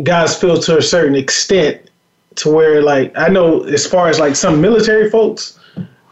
[0.03, 1.91] guys feel to a certain extent
[2.37, 5.59] to where like I know as far as like some military folks,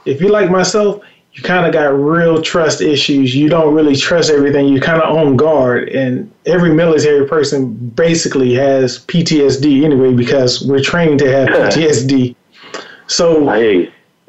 [0.04, 3.34] if you like myself, you kind of got real trust issues.
[3.34, 4.68] You don't really trust everything.
[4.68, 10.82] You kind of on guard, and every military person basically has PTSD anyway because we're
[10.82, 12.36] trained to have PTSD.
[13.08, 13.50] So,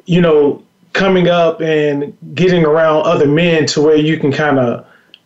[0.06, 0.64] you know,
[0.94, 4.86] coming up and getting around other men to where you can kind of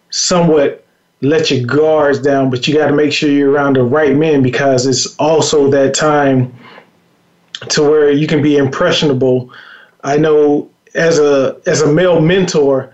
[0.09, 0.85] somewhat
[1.21, 4.41] let your guards down, but you got to make sure you're around the right men
[4.41, 6.53] because it's also that time
[7.69, 9.51] to where you can be impressionable.
[10.03, 12.93] I know as a as a male mentor,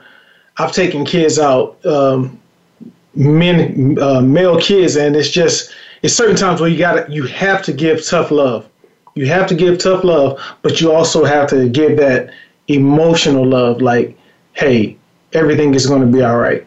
[0.58, 2.40] I've taken kids out, um,
[3.14, 7.62] men, uh, male kids, and it's just it's certain times where you got you have
[7.64, 8.68] to give tough love.
[9.14, 12.32] You have to give tough love, but you also have to give that
[12.68, 13.82] emotional love.
[13.82, 14.18] Like,
[14.54, 14.98] hey,
[15.34, 16.66] everything is going to be all right.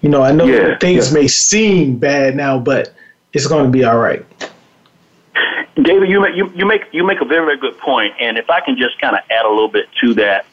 [0.00, 1.20] You know, I know yeah, things yeah.
[1.20, 2.94] may seem bad now, but
[3.32, 4.24] it's going to be all right.
[5.82, 8.48] David, you make you, you make you make a very very good point, and if
[8.48, 10.46] I can just kind of add a little bit to that.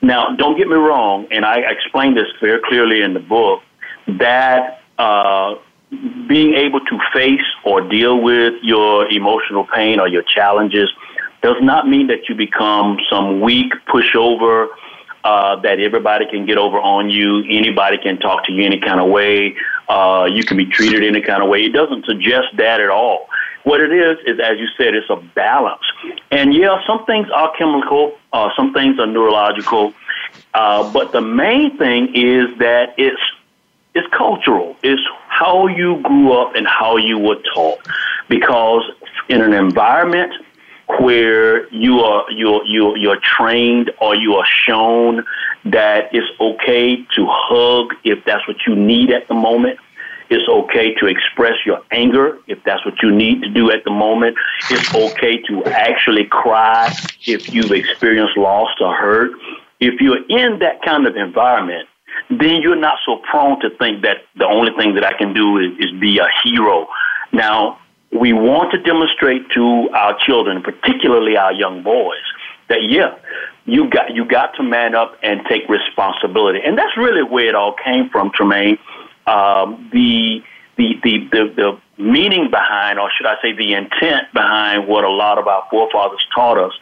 [0.00, 3.62] Now, don't get me wrong, and I explained this very clearly in the book
[4.06, 5.56] that uh,
[6.28, 10.88] being able to face or deal with your emotional pain or your challenges
[11.42, 14.68] does not mean that you become some weak pushover
[15.24, 17.44] uh, that everybody can get over on you.
[17.48, 19.56] Anybody can talk to you any kind of way.
[19.88, 21.64] Uh, you can be treated any kind of way.
[21.64, 23.28] It doesn't suggest that at all.
[23.64, 25.82] What it is is, as you said, it's a balance.
[26.30, 29.92] And yeah, some things are chemical, uh, some things are neurological,
[30.54, 33.20] uh, but the main thing is that it's
[33.94, 34.76] it's cultural.
[34.82, 37.80] It's how you grew up and how you were taught.
[38.28, 38.82] Because
[39.28, 40.32] in an environment
[41.00, 45.24] where you are you you you're trained or you are shown
[45.64, 49.78] that it's okay to hug if that's what you need at the moment
[50.30, 53.90] it's okay to express your anger if that's what you need to do at the
[53.90, 54.36] moment.
[54.70, 56.94] It's okay to actually cry
[57.26, 59.32] if you've experienced loss or hurt.
[59.80, 61.88] If you're in that kind of environment,
[62.28, 65.58] then you're not so prone to think that the only thing that I can do
[65.58, 66.88] is, is be a hero.
[67.32, 67.78] Now,
[68.12, 72.22] we want to demonstrate to our children, particularly our young boys,
[72.68, 73.14] that yeah,
[73.64, 77.54] you got you got to man up and take responsibility, and that's really where it
[77.54, 78.78] all came from, Tremaine
[79.28, 80.42] um, the,
[80.76, 85.10] the, the, the, the meaning behind, or should I say the intent behind what a
[85.10, 86.72] lot of our forefathers taught us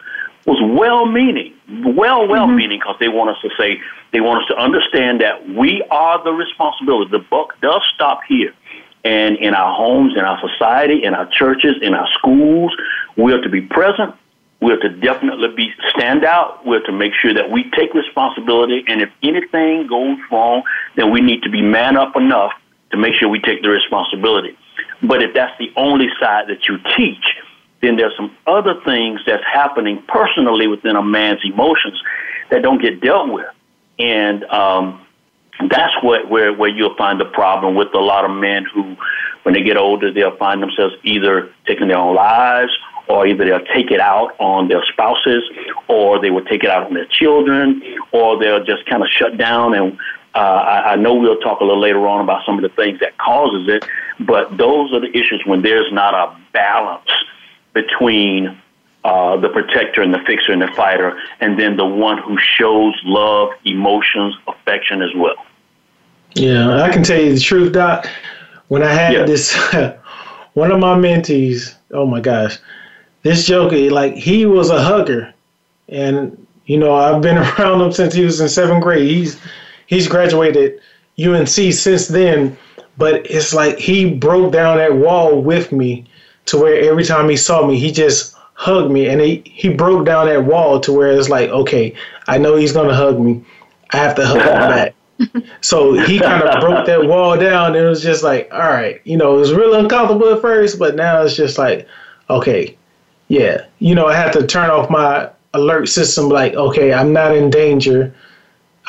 [0.45, 1.53] was well-meaning,
[1.93, 3.03] well, well-meaning, because mm-hmm.
[3.03, 3.81] they want us to say,
[4.13, 7.11] they want us to understand that we are the responsibility.
[7.11, 8.53] The buck does stop here.
[9.07, 12.75] And in our homes, in our society, in our churches, in our schools,
[13.15, 14.13] we are to be present
[14.59, 16.65] we're to definitely be stand out.
[16.65, 20.63] We're to make sure that we take responsibility, and if anything goes wrong,
[20.95, 22.51] then we need to be man up enough
[22.91, 24.57] to make sure we take the responsibility.
[25.03, 27.23] But if that's the only side that you teach,
[27.81, 32.01] then there's some other things that's happening personally within a man's emotions
[32.49, 33.45] that don't get dealt with,
[33.99, 35.05] and um,
[35.69, 38.95] that's what where where you'll find the problem with a lot of men who,
[39.43, 42.71] when they get older, they'll find themselves either taking their own lives
[43.07, 45.43] or either they'll take it out on their spouses,
[45.87, 47.81] or they will take it out on their children,
[48.11, 49.73] or they'll just kind of shut down.
[49.73, 49.97] And
[50.35, 52.99] uh, I, I know we'll talk a little later on about some of the things
[52.99, 53.85] that causes it,
[54.19, 57.09] but those are the issues when there's not a balance
[57.73, 58.61] between
[59.05, 62.93] uh, the protector and the fixer and the fighter, and then the one who shows
[63.05, 65.35] love, emotions, affection as well.
[66.33, 68.07] Yeah, I can tell you the truth, Doc.
[68.67, 69.23] When I had yeah.
[69.23, 69.55] this,
[70.53, 72.57] one of my mentees, oh my gosh,
[73.23, 75.33] this Joker, like he was a hugger,
[75.89, 79.07] and you know I've been around him since he was in seventh grade.
[79.07, 79.39] He's
[79.87, 80.79] he's graduated
[81.19, 82.57] UNC since then,
[82.97, 86.05] but it's like he broke down that wall with me
[86.45, 90.05] to where every time he saw me, he just hugged me, and he he broke
[90.05, 91.95] down that wall to where it's like, okay,
[92.27, 93.43] I know he's gonna hug me,
[93.91, 94.93] I have to hug him back.
[95.61, 99.01] So he kind of broke that wall down, and it was just like, all right,
[99.03, 101.87] you know, it was really uncomfortable at first, but now it's just like,
[102.29, 102.77] okay,
[103.27, 107.35] yeah, you know, I have to turn off my alert system, like, okay, I'm not
[107.35, 108.13] in danger.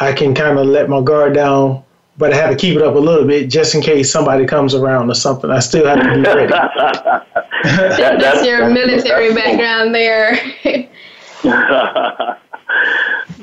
[0.00, 1.82] I can kind of let my guard down
[2.18, 4.74] but I have to keep it up a little bit just in case somebody comes
[4.74, 5.50] around or something.
[5.50, 6.48] I still have to be ready.
[6.48, 7.24] that,
[8.20, 10.36] that's your military background there.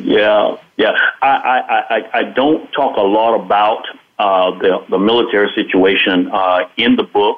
[0.06, 0.92] yeah, yeah.
[1.22, 3.86] I, I, I, I don't talk a lot about
[4.20, 7.38] uh, the, the military situation uh, in the book.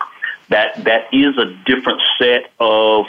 [0.50, 3.06] That that is a different set of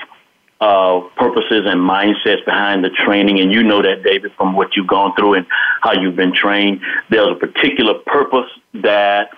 [0.60, 3.40] uh, purposes and mindsets behind the training.
[3.40, 5.46] And you know that, David, from what you've gone through and
[5.82, 6.80] how you've been trained.
[7.10, 9.30] There's a particular purpose that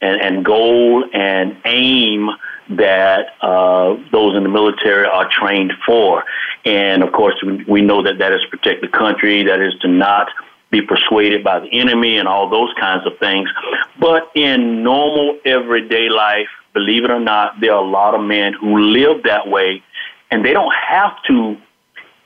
[0.00, 2.28] and, and goal and aim
[2.70, 6.24] that uh, those in the military are trained for.
[6.64, 7.34] And of course,
[7.68, 10.28] we, know that that is to protect the country, that is to not
[10.70, 13.48] be persuaded by the enemy and all those kinds of things.
[13.98, 18.52] But in normal everyday life, believe it or not, there are a lot of men
[18.52, 19.82] who live that way
[20.30, 21.56] and they don't have to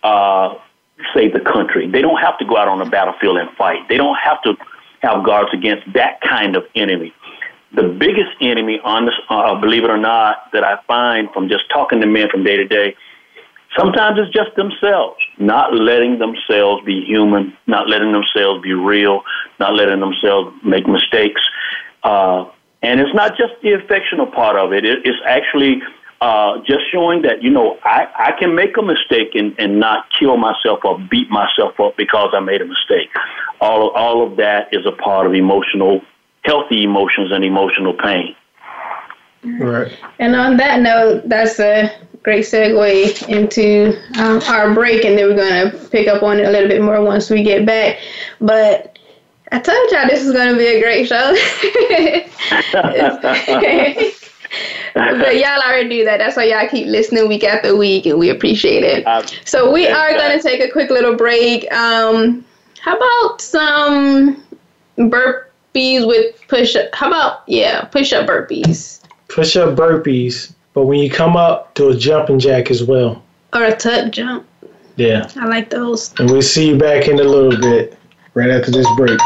[0.03, 0.55] uh,
[1.15, 1.91] save the country.
[1.91, 3.89] They don't have to go out on the battlefield and fight.
[3.89, 4.57] They don't have to
[5.01, 7.15] have guards against that kind of enemy.
[7.75, 11.64] The biggest enemy, on this, uh, believe it or not, that I find from just
[11.70, 12.95] talking to men from day to day,
[13.77, 19.22] sometimes it's just themselves, not letting themselves be human, not letting themselves be real,
[19.59, 21.41] not letting themselves make mistakes.
[22.03, 22.45] Uh,
[22.83, 24.85] and it's not just the affectional part of it.
[24.85, 25.83] it it's actually
[26.20, 30.07] uh, just showing that you know I, I can make a mistake and, and not
[30.18, 33.11] kill myself or beat myself up because I made a mistake.
[33.61, 36.03] All all of that is a part of emotional,
[36.45, 38.37] healthy emotions and emotional pain.
[39.43, 39.93] Right.
[40.19, 41.91] And on that note, that's a
[42.23, 46.47] great segue into um, our break, and then we're going to pick up on it
[46.47, 47.99] a little bit more once we get back.
[48.41, 48.99] But
[49.53, 51.15] I told y'all this is going to be a great show.
[54.95, 56.19] but y'all already do that.
[56.19, 59.07] That's why y'all keep listening week after week, and we appreciate it.
[59.07, 61.71] Uh, so we are going to take a quick little break.
[61.71, 62.45] Um,
[62.81, 64.43] how about some
[65.75, 66.95] burpees with push up?
[66.95, 69.01] How about yeah, push up burpees?
[69.29, 73.22] Push up burpees, but when you come up, do a jumping jack as well.
[73.53, 74.47] Or a tuck jump.
[74.97, 75.29] Yeah.
[75.37, 76.12] I like those.
[76.18, 77.99] And we'll see you back in a little bit,
[78.35, 79.18] right after this break.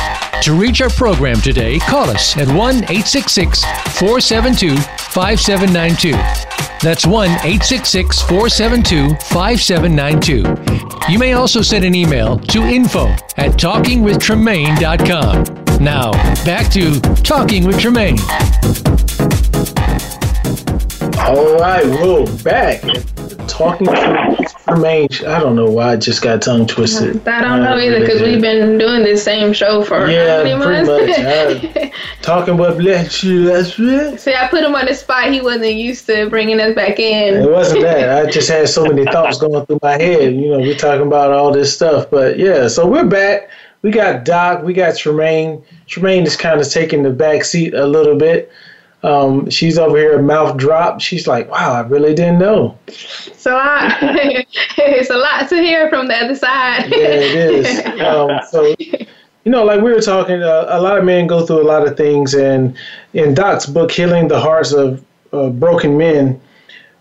[0.43, 3.65] To reach our program today, call us at 1 866
[3.99, 6.46] 472 5792.
[6.83, 11.13] That's 1 866 472 5792.
[11.13, 15.45] You may also send an email to info at talkingwithtremaine.com.
[15.83, 16.11] Now,
[16.45, 18.19] back to Talking with Tremaine.
[21.19, 22.83] All right, we're back.
[23.49, 25.09] Talking with Tremaine.
[25.27, 27.27] I don't know why I just got tongue twisted.
[27.29, 31.93] I don't know either because we've been doing this same show for yeah, pretty much.
[32.23, 33.45] Talking about bless you.
[33.45, 34.21] That's it.
[34.21, 35.33] See, I put him on the spot.
[35.33, 37.43] He wasn't used to bringing us back in.
[37.43, 38.27] It wasn't that.
[38.27, 40.35] I just had so many thoughts going through my head.
[40.35, 42.67] You know, we're talking about all this stuff, but yeah.
[42.67, 43.49] So we're back.
[43.83, 44.65] We got Doc.
[44.65, 45.63] We got Tremaine.
[45.87, 48.51] Tremaine is kind of taking the back seat a little bit.
[49.07, 51.01] Um, she's over here, mouth dropped.
[51.01, 52.77] She's like, "Wow, I really didn't know."
[53.35, 53.97] So I,
[54.79, 56.91] it's a lot to hear from the other side.
[56.91, 57.83] yeah, it is.
[58.07, 61.63] Um, so, you know, like we were talking, uh, a lot of men go through
[61.63, 62.77] a lot of things, and
[63.15, 66.41] in Doc's book, "Healing the Hearts of uh, Broken Men,"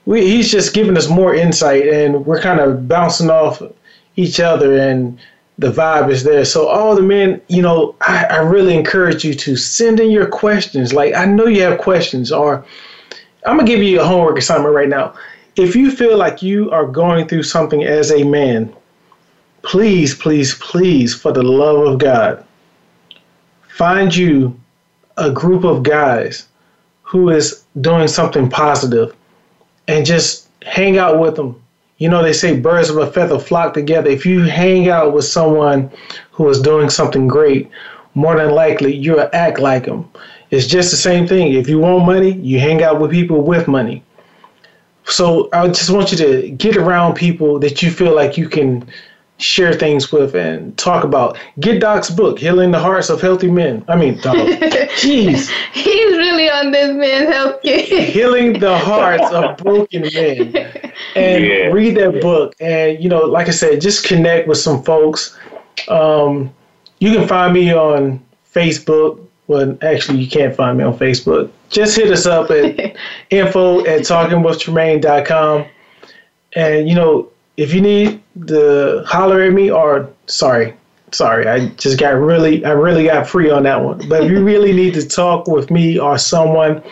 [0.05, 3.63] we, he's just giving us more insight, and we're kind of bouncing off
[4.15, 5.19] each other and
[5.57, 6.45] the vibe is there.
[6.45, 10.27] So all the men, you know, I, I really encourage you to send in your
[10.27, 10.93] questions.
[10.93, 12.65] Like I know you have questions, or
[13.45, 15.15] I'm gonna give you a homework assignment right now.
[15.55, 18.73] If you feel like you are going through something as a man,
[19.61, 22.45] please, please, please, for the love of God,
[23.69, 24.59] find you
[25.17, 26.47] a group of guys
[27.03, 29.15] who is doing something positive
[29.87, 31.61] and just hang out with them
[31.97, 34.09] you know, they say birds of a feather flock together.
[34.09, 35.91] If you hang out with someone
[36.31, 37.69] who is doing something great,
[38.15, 40.09] more than likely you'll act like them.
[40.51, 41.53] It's just the same thing.
[41.53, 44.03] If you want money, you hang out with people with money.
[45.05, 48.87] So I just want you to get around people that you feel like you can
[49.37, 51.37] share things with and talk about.
[51.59, 53.83] Get Doc's book, Healing the Hearts of Healthy Men.
[53.87, 54.35] I mean, Doc.
[54.35, 55.49] Jeez.
[55.73, 60.84] He's really on this man's health Healing the Hearts of Broken Men.
[61.15, 61.67] And yeah.
[61.67, 62.55] read that book.
[62.59, 65.37] And, you know, like I said, just connect with some folks.
[65.87, 66.53] Um,
[66.99, 69.25] you can find me on Facebook.
[69.47, 71.51] Well, actually, you can't find me on Facebook.
[71.69, 72.97] Just hit us up at
[73.29, 75.65] info at talkingwithtremaine.com.
[76.53, 80.73] And, you know, if you need to holler at me or sorry,
[81.11, 84.07] sorry, I just got really I really got free on that one.
[84.09, 86.83] But if you really need to talk with me or someone,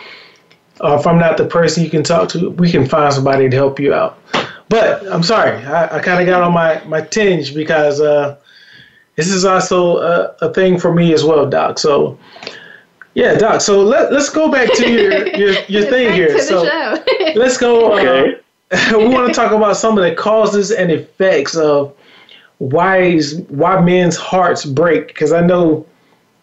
[0.80, 3.56] or if I'm not the person you can talk to, we can find somebody to
[3.56, 4.18] help you out.
[4.68, 8.36] But I'm sorry, I, I kind of got on my my tinge because uh,
[9.16, 11.78] this is also a, a thing for me as well, Doc.
[11.78, 12.18] So.
[13.16, 13.60] Yeah, Doc.
[13.60, 16.36] So let, let's go back to your your, your thing here.
[16.40, 16.62] So
[17.36, 17.92] let's go.
[17.92, 18.40] Uh, okay.
[18.92, 21.94] we want to talk about some of the causes and effects of
[22.58, 25.08] why why men's hearts break.
[25.08, 25.86] Because I know,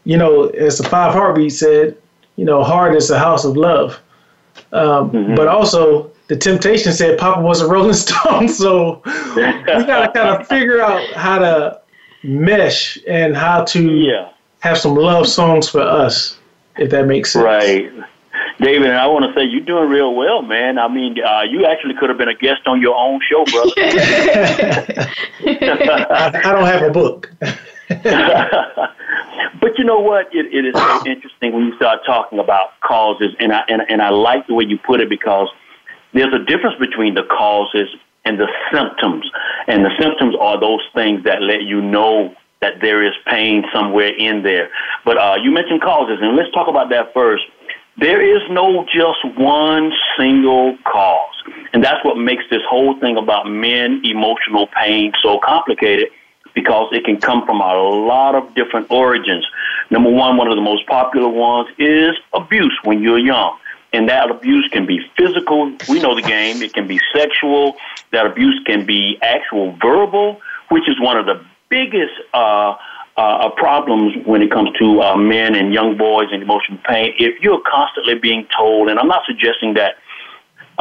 [0.06, 1.98] you know, as the five heartbeats said,
[2.36, 4.00] you know, heart is the house of love.
[4.74, 5.36] Um, mm-hmm.
[5.36, 8.50] But also, the Temptation said Papa was a Rolling Stone.
[8.50, 9.02] So
[9.36, 11.82] we got to kind of figure out how to
[12.24, 14.30] mesh and how to yeah.
[14.60, 16.38] have some love songs for us,
[16.78, 17.44] if that makes sense.
[17.44, 17.92] Right.
[18.60, 20.78] David, I want to say you're doing real well, man.
[20.78, 23.72] I mean, uh, you actually could have been a guest on your own show, brother.
[23.78, 25.12] I,
[26.46, 27.32] I don't have a book.
[29.62, 30.34] but you know what?
[30.34, 34.02] It, it is so interesting when you start talking about causes, and I and, and
[34.02, 35.50] I like the way you put it because
[36.14, 37.90] there's a difference between the causes
[38.24, 39.26] and the symptoms,
[39.68, 44.16] and the symptoms are those things that let you know that there is pain somewhere
[44.16, 44.70] in there.
[45.04, 47.44] But uh, you mentioned causes, and let's talk about that first.
[47.98, 51.36] There is no just one single cause.
[51.74, 56.10] And that's what makes this whole thing about men emotional pain so complicated
[56.54, 59.46] because it can come from a lot of different origins.
[59.90, 63.58] Number one, one of the most popular ones is abuse when you're young.
[63.94, 65.76] And that abuse can be physical.
[65.90, 66.62] We know the game.
[66.62, 67.76] It can be sexual.
[68.12, 70.40] That abuse can be actual verbal,
[70.70, 72.76] which is one of the biggest uh,
[73.18, 77.14] uh, problems when it comes to uh, men and young boys and emotional pain.
[77.20, 79.96] If you're constantly being told, and I'm not suggesting that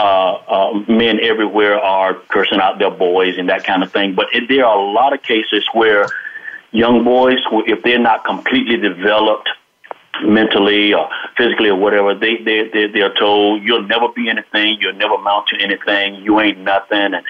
[0.03, 4.25] Uh, uh, men everywhere are cursing out their boys and that kind of thing, but
[4.33, 6.07] it, there are a lot of cases where
[6.71, 7.37] young boys,
[7.67, 9.51] if they're not completely developed
[10.23, 14.95] mentally or physically or whatever, they they they they're told you'll never be anything, you'll
[14.95, 17.23] never amount to anything, you ain't nothing, and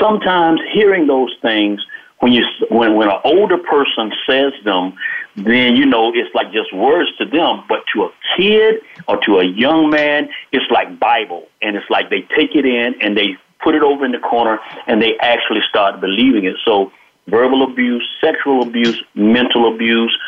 [0.00, 1.84] sometimes hearing those things
[2.24, 4.94] when you when when an older person says them,
[5.36, 7.62] then you know it's like just words to them.
[7.68, 12.08] But to a kid or to a young man, it's like Bible, and it's like
[12.08, 15.60] they take it in and they put it over in the corner and they actually
[15.68, 16.56] start believing it.
[16.64, 16.92] So
[17.28, 20.18] verbal abuse, sexual abuse, mental abuse,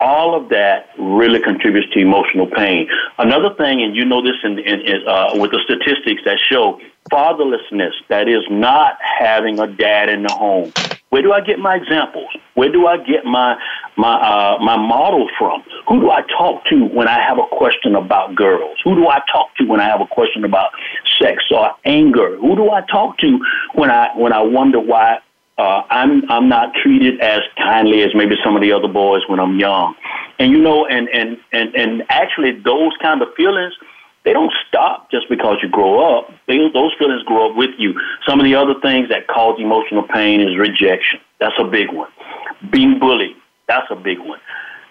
[0.00, 2.88] all of that really contributes to emotional pain.
[3.18, 6.80] Another thing, and you know this in, in, in uh, with the statistics that show
[7.10, 10.72] fatherlessness, that is not having a dad in the home.
[11.12, 12.30] Where do I get my examples?
[12.54, 13.54] Where do I get my
[13.98, 15.62] my uh, my models from?
[15.86, 18.78] Who do I talk to when I have a question about girls?
[18.82, 20.70] Who do I talk to when I have a question about
[21.20, 22.38] sex or anger?
[22.38, 23.38] Who do I talk to
[23.74, 25.18] when I when I wonder why
[25.58, 29.38] uh, I'm I'm not treated as kindly as maybe some of the other boys when
[29.38, 29.94] I'm young,
[30.38, 33.74] and you know, and and and and actually those kind of feelings
[34.24, 36.30] they don't stop just because you grow up.
[36.46, 37.98] They, those feelings grow up with you.
[38.26, 41.20] Some of the other things that cause emotional pain is rejection.
[41.40, 42.10] That's a big one.
[42.70, 43.36] Being bullied.
[43.66, 44.38] That's a big one.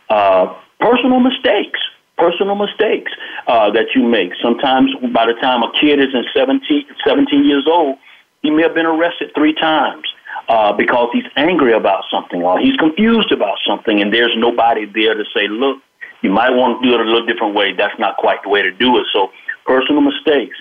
[0.09, 1.79] Uh, personal mistakes
[2.21, 3.11] personal mistakes
[3.47, 4.31] uh, that you make.
[4.41, 7.97] Sometimes by the time a kid is in 17, 17 years old,
[8.43, 10.05] he may have been arrested three times
[10.47, 15.15] uh, because he's angry about something or he's confused about something, and there's nobody there
[15.15, 15.81] to say, look,
[16.21, 17.73] you might want to do it a little different way.
[17.73, 19.05] That's not quite the way to do it.
[19.13, 19.31] So
[19.65, 20.57] personal mistakes.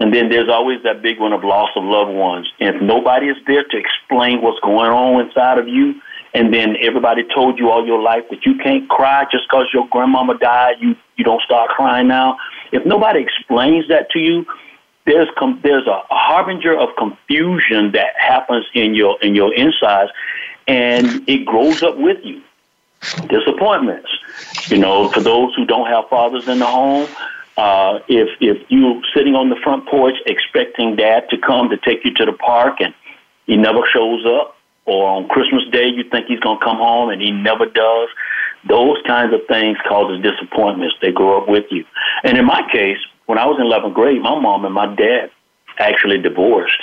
[0.00, 2.48] And then there's always that big one of loss of loved ones.
[2.60, 5.94] And if nobody is there to explain what's going on inside of you,
[6.34, 9.86] and then everybody told you all your life that you can't cry just because your
[9.90, 12.38] grandmama died, you, you don't start crying now.
[12.72, 14.46] If nobody explains that to you,
[15.04, 20.10] there's com- there's a, harbinger of confusion that happens in your in your insides,
[20.68, 22.40] and it grows up with you.
[23.28, 24.08] Disappointments,
[24.68, 27.08] you know, for those who don't have fathers in the home,
[27.56, 32.04] uh, if if you're sitting on the front porch expecting dad to come to take
[32.04, 32.94] you to the park and
[33.46, 37.10] he never shows up, or on Christmas Day you think he's going to come home
[37.10, 38.08] and he never does,
[38.68, 40.94] those kinds of things causes disappointments.
[41.02, 41.84] They grow up with you.
[42.22, 45.30] And in my case, when I was in 11th grade, my mom and my dad
[45.78, 46.80] actually divorced,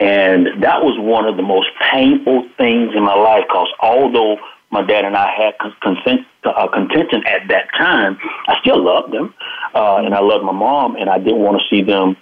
[0.00, 3.44] and that was one of the most painful things in my life.
[3.46, 4.38] Because although
[4.70, 9.34] my dad and I had consent, uh, contention at that time, I still loved them,
[9.74, 12.16] uh, and I loved my mom, and I didn't want to see them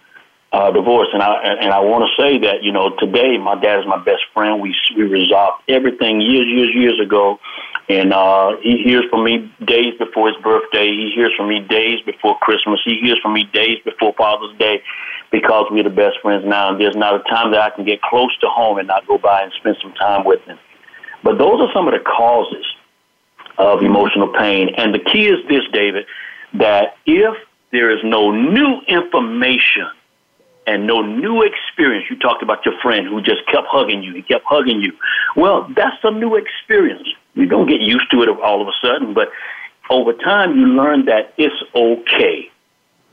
[0.53, 1.09] uh, divorce.
[1.13, 4.03] And I and I want to say that you know today my dad is my
[4.03, 4.61] best friend.
[4.61, 7.39] We we resolved everything years years years ago,
[7.89, 10.89] and uh, he hears from me days before his birthday.
[10.89, 12.81] He hears from me days before Christmas.
[12.85, 14.83] He hears from me days before Father's Day,
[15.31, 16.71] because we're the best friends now.
[16.71, 19.19] And there's not a time that I can get close to home and not go
[19.19, 20.59] by and spend some time with him.
[21.23, 22.65] But those are some of the causes
[23.59, 24.71] of emotional pain.
[24.77, 26.07] And the key is this, David,
[26.55, 27.35] that if
[27.71, 29.89] there is no new information
[30.69, 32.07] and no new experience.
[32.11, 34.15] You talked about your friend who just kept hugging you.
[34.15, 34.93] He kept hugging you.
[35.35, 37.09] Well, that's a new experience.
[37.35, 39.31] You don't get used to it all of a sudden, but
[39.89, 42.51] over time you learn that it's okay.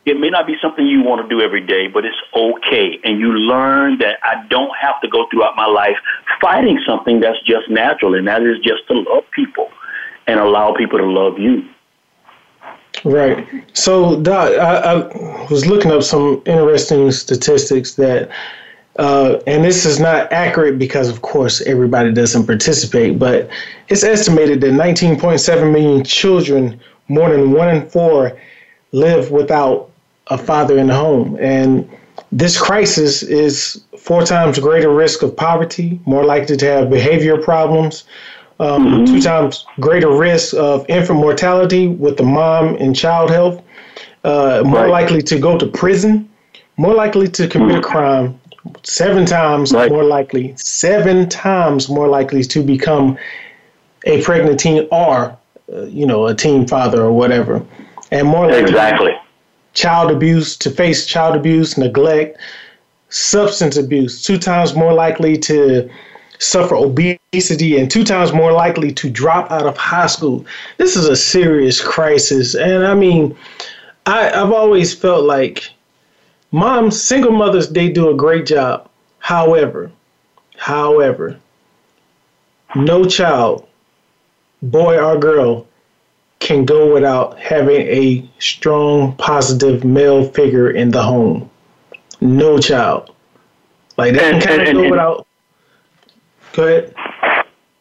[0.06, 3.00] It may not be something you want to do every day, but it's okay.
[3.04, 5.98] And you learn that I don't have to go throughout my life
[6.40, 9.72] fighting something that's just natural, and that is just to love people
[10.28, 11.68] and allow people to love you.
[13.04, 13.48] Right.
[13.74, 18.30] So, Doc, I, I was looking up some interesting statistics that,
[18.98, 23.50] uh, and this is not accurate because, of course, everybody doesn't participate, but
[23.90, 28.40] it's estimated that 19.7 million children, more than one in four,
[28.92, 29.92] live without
[30.28, 31.38] a father in the home.
[31.40, 31.90] And
[32.32, 38.04] this crisis is four times greater risk of poverty, more likely to have behavior problems,
[38.60, 39.06] um, mm-hmm.
[39.06, 43.62] two times greater risk of infant mortality with the mom and child health,
[44.24, 44.92] uh, more right.
[44.92, 46.30] likely to go to prison,
[46.78, 47.80] more likely to commit mm-hmm.
[47.80, 48.40] a crime,
[48.84, 49.92] seven times right.
[49.92, 53.18] more likely, seven times more likely to become
[54.06, 55.38] a pregnant teen or,
[55.74, 57.66] uh, you know, a teen father or whatever,
[58.12, 59.16] and more likely exactly
[59.76, 62.38] child abuse to face child abuse, neglect,
[63.10, 65.90] substance abuse, two times more likely to
[66.40, 70.46] suffer obesity and two times more likely to drop out of high school.
[70.78, 72.56] This is a serious crisis.
[72.56, 73.38] And I mean,
[74.06, 75.70] I, I've always felt like
[76.52, 78.90] moms, single mothers, they do a great job.
[79.20, 79.92] However,
[80.58, 81.38] however,
[82.76, 83.68] no child,
[84.62, 85.68] boy or girl,
[86.46, 91.50] can go without having a strong, positive male figure in the home.
[92.22, 93.14] No child.
[93.98, 95.28] Like that can kind of go without
[96.54, 96.94] Go ahead.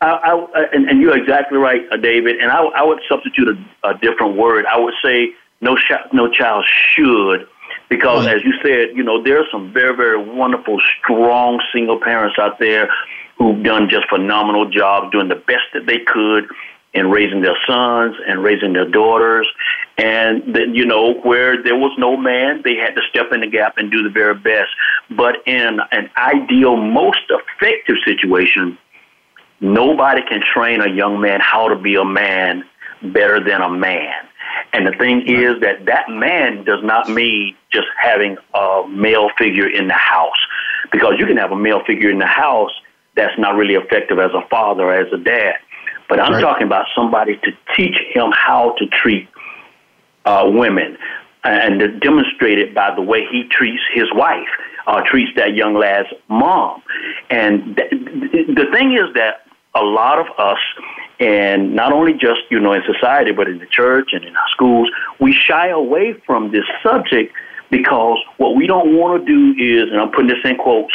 [0.00, 2.36] I, I, and, and, you're exactly right, uh, David.
[2.40, 4.66] And I, I would substitute a, a, different word.
[4.66, 7.46] I would say no, ch- no child should,
[7.88, 12.36] because as you said, you know, there are some very, very wonderful, strong single parents
[12.38, 12.90] out there
[13.38, 16.48] who've done just phenomenal jobs, doing the best that they could
[16.95, 19.47] in raising their sons and raising their daughters.
[19.99, 23.47] And then, you know, where there was no man, they had to step in the
[23.47, 24.70] gap and do the very best.
[25.11, 28.78] But in an ideal, most effective situation,
[29.61, 32.64] nobody can train a young man how to be a man
[33.03, 34.12] better than a man.
[34.72, 39.68] And the thing is that that man does not mean just having a male figure
[39.68, 40.38] in the house.
[40.92, 42.70] Because you can have a male figure in the house
[43.16, 45.55] that's not really effective as a father, as a dad.
[46.09, 46.40] But I'm right.
[46.40, 49.28] talking about somebody to teach him how to treat
[50.24, 50.98] uh, women
[51.44, 54.48] and to demonstrate it by the way he treats his wife,
[54.86, 56.82] uh, treats that young lad's mom.
[57.30, 60.59] And th- the thing is that a lot of us,
[61.20, 64.48] and not only just you know in society, but in the church and in our
[64.50, 64.90] schools,
[65.20, 67.34] we shy away from this subject
[67.70, 70.92] because what we don't want to do is, and I'm putting this in quotes,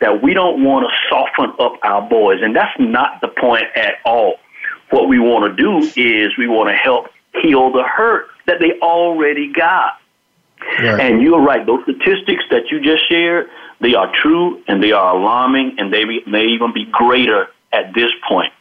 [0.00, 3.94] that we don't want to soften up our boys, and that's not the point at
[4.04, 4.36] all.
[4.92, 7.06] What we want to do is we want to help
[7.40, 9.98] heal the hurt that they already got.
[10.60, 11.00] Right.
[11.00, 13.48] And you're right; those statistics that you just shared,
[13.80, 18.10] they are true and they are alarming, and they may even be greater at this
[18.28, 18.52] point.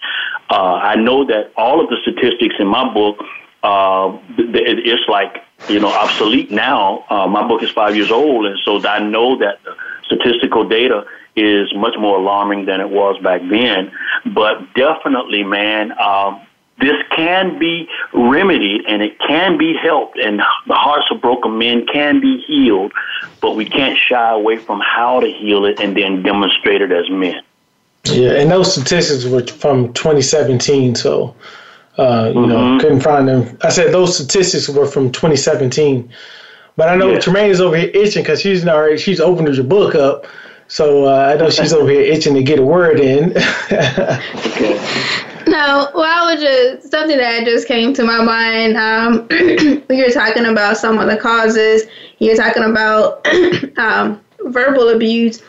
[0.50, 3.18] Uh, I know that all of the statistics in my book,
[3.62, 7.06] uh, it's like you know obsolete now.
[7.10, 9.76] Uh, my book is five years old, and so I know that the
[10.06, 11.06] statistical data
[11.36, 13.92] is much more alarming than it was back then.
[14.26, 16.42] But definitely, man, um,
[16.82, 21.86] this can be remedied and it can be helped, and the hearts of broken men
[21.86, 22.92] can be healed,
[23.40, 27.10] but we can't shy away from how to heal it and then demonstrate it as
[27.10, 27.42] men.
[28.06, 31.36] Yeah, and those statistics were from 2017, so
[31.98, 32.50] uh, you mm-hmm.
[32.50, 33.58] know couldn't find them.
[33.62, 36.12] I said those statistics were from 2017,
[36.78, 37.20] but I know yeah.
[37.20, 40.26] Tremaine is over here itching because she's already she's opened your book up,
[40.72, 43.34] so uh, I know she's over here itching to get a word in.
[45.47, 48.78] No, well, I was just something that just came to my mind.
[48.78, 49.28] Um,
[49.89, 51.84] we were talking about some of the causes.
[52.19, 53.28] You're talking about
[53.78, 55.41] um, verbal abuse.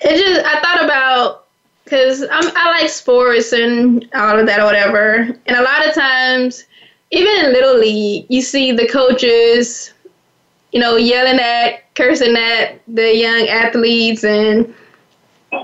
[0.00, 1.46] It just I thought about
[1.84, 6.64] because I like sports and all of that or whatever, and a lot of times,
[7.10, 9.92] even in little league, you see the coaches,
[10.74, 14.74] you know, yelling at, cursing at the young athletes and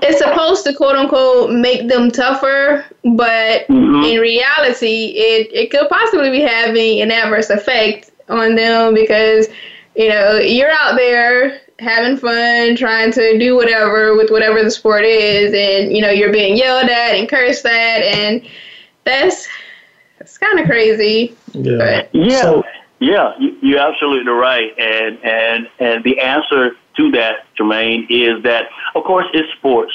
[0.03, 4.05] it's supposed to quote unquote make them tougher, but mm-hmm.
[4.05, 9.49] in reality, it, it could possibly be having an adverse effect on them because,
[9.97, 15.05] you know, you're out there having fun, trying to do whatever with whatever the sport
[15.05, 18.47] is, and, you know, you're being yelled at and cursed at, and
[19.03, 19.49] that's,
[20.21, 21.35] that's kind of crazy.
[21.53, 21.79] Yeah.
[21.79, 22.43] But, yeah.
[22.43, 22.65] So,
[23.01, 24.79] yeah, you're absolutely right.
[24.79, 29.93] And, and, and the answer to that, Jermaine, is that, of course, it's sports.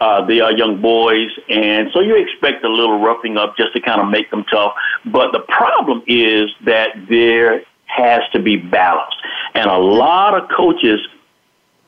[0.00, 3.80] Uh, they are young boys, and so you expect a little roughing up just to
[3.80, 4.74] kind of make them tough.
[5.06, 9.14] But the problem is that there has to be balance,
[9.54, 11.00] and a lot of coaches.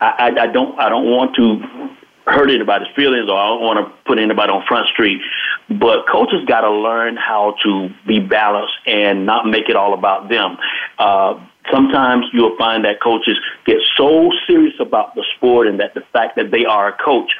[0.00, 0.78] I, I, I don't.
[0.78, 1.90] I don't want to
[2.30, 5.20] hurt anybody's feelings, or I don't want to put anybody on front street.
[5.68, 10.28] But coaches got to learn how to be balanced and not make it all about
[10.28, 10.56] them.
[10.98, 11.38] Uh,
[11.70, 16.36] sometimes you'll find that coaches get so serious about the sport and that the fact
[16.36, 17.30] that they are a coach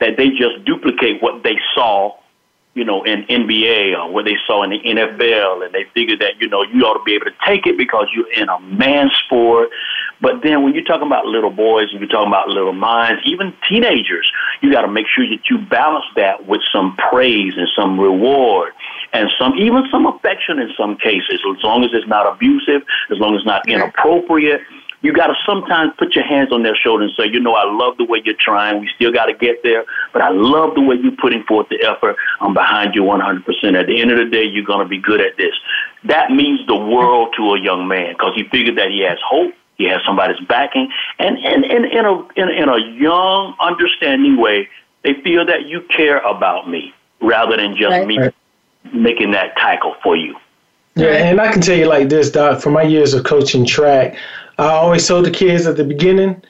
[0.00, 2.16] that they just duplicate what they saw,
[2.74, 6.40] you know, in NBA or what they saw in the NFL, and they figure that
[6.40, 9.10] you know you ought to be able to take it because you're in a man
[9.24, 9.70] sport.
[10.22, 13.52] But then when you're talking about little boys and you're talking about little minds, even
[13.68, 14.30] teenagers,
[14.62, 18.72] you got to make sure that you balance that with some praise and some reward
[19.12, 23.18] and some even some affection in some cases, as long as it's not abusive, as
[23.18, 24.60] long as it's not inappropriate.
[25.02, 27.64] You got to sometimes put your hands on their shoulder and say, you know, I
[27.64, 28.80] love the way you're trying.
[28.80, 31.82] We still got to get there, but I love the way you're putting forth the
[31.82, 32.14] effort.
[32.40, 33.42] I'm behind you 100%.
[33.74, 35.54] At the end of the day, you're going to be good at this.
[36.04, 39.52] That means the world to a young man because he figured that he has hope.
[39.82, 44.68] He has somebody's backing, and, and, and in, a, in, in a young, understanding way,
[45.02, 48.06] they feel that you care about me rather than just right.
[48.06, 48.18] me
[48.92, 50.36] making that tackle for you.
[50.94, 54.16] Yeah, and I can tell you like this, Doc, from my years of coaching track,
[54.58, 56.40] I always told the kids at the beginning,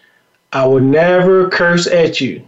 [0.52, 2.44] I would never curse at you.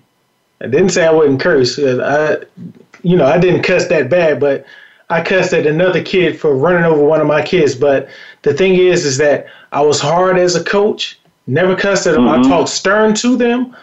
[0.60, 1.78] I didn't say I wouldn't curse.
[1.78, 2.62] Uh, I,
[3.02, 4.66] you know, I didn't cuss that bad, but
[5.08, 7.74] I cussed at another kid for running over one of my kids.
[7.74, 8.08] But
[8.44, 12.26] the thing is, is that I was hard as a coach, never cussed at them.
[12.26, 12.44] Mm-hmm.
[12.44, 13.74] I talked stern to them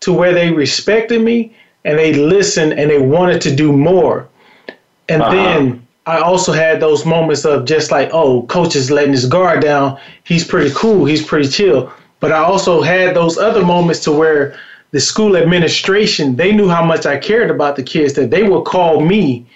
[0.00, 1.54] to where they respected me
[1.84, 4.26] and they listened and they wanted to do more.
[5.08, 5.32] And uh-huh.
[5.32, 9.60] then I also had those moments of just like, oh, coach is letting his guard
[9.60, 10.00] down.
[10.24, 11.04] He's pretty cool.
[11.04, 11.92] He's pretty chill.
[12.18, 14.58] But I also had those other moments to where
[14.92, 18.64] the school administration, they knew how much I cared about the kids that they would
[18.64, 19.46] call me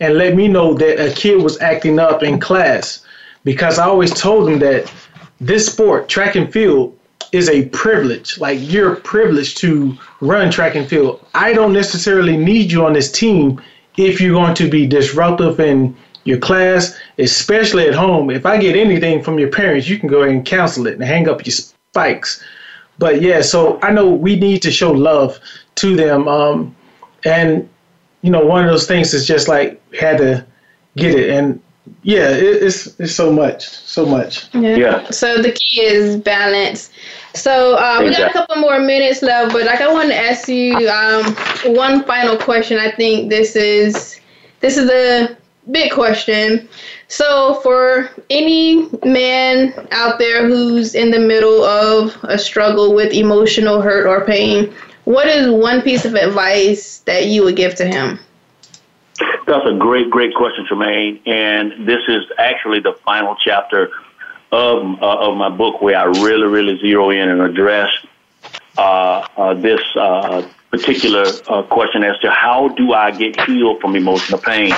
[0.00, 3.05] and let me know that a kid was acting up in class
[3.46, 4.92] because I always told them that
[5.40, 6.98] this sport, track and field,
[7.30, 8.38] is a privilege.
[8.40, 11.24] Like you're privileged to run track and field.
[11.32, 13.62] I don't necessarily need you on this team
[13.96, 18.30] if you're going to be disruptive in your class, especially at home.
[18.30, 21.28] If I get anything from your parents, you can go and cancel it and hang
[21.28, 22.42] up your spikes.
[22.98, 25.38] But yeah, so I know we need to show love
[25.76, 26.26] to them.
[26.26, 26.74] Um,
[27.24, 27.68] and,
[28.22, 30.44] you know, one of those things is just like had to
[30.96, 31.30] get it.
[31.30, 31.60] And
[32.02, 34.52] yeah, it, it's, it's so much, so much.
[34.54, 34.76] Yeah.
[34.76, 35.10] yeah.
[35.10, 36.90] So the key is balance.
[37.34, 40.48] So uh, we got a couple more minutes left, but like I want to ask
[40.48, 41.34] you um,
[41.76, 42.78] one final question.
[42.78, 44.20] I think this is
[44.60, 45.36] this is a
[45.70, 46.68] big question.
[47.08, 53.80] So for any man out there who's in the middle of a struggle with emotional
[53.80, 54.72] hurt or pain,
[55.04, 58.18] what is one piece of advice that you would give to him?
[59.46, 61.20] That's a great, great question, Tremaine.
[61.24, 63.90] And this is actually the final chapter
[64.50, 67.90] of uh, of my book where I really, really zero in and address
[68.76, 73.94] uh, uh, this uh, particular uh, question as to how do I get healed from
[73.94, 74.72] emotional pain.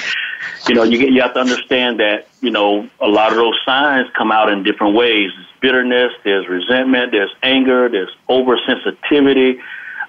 [0.68, 3.58] You know, you get, you have to understand that you know a lot of those
[3.64, 5.30] signs come out in different ways.
[5.34, 9.60] There's bitterness, there's resentment, there's anger, there's oversensitivity,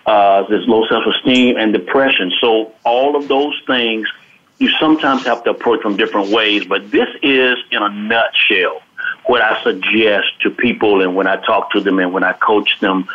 [0.06, 2.32] uh, there's low self-esteem and depression.
[2.42, 4.08] So all of those things
[4.60, 6.66] you sometimes have to approach from different ways.
[6.66, 8.82] But this is in a nutshell
[9.26, 12.80] what I suggest to people and when I talk to them and when I coach
[12.80, 13.08] them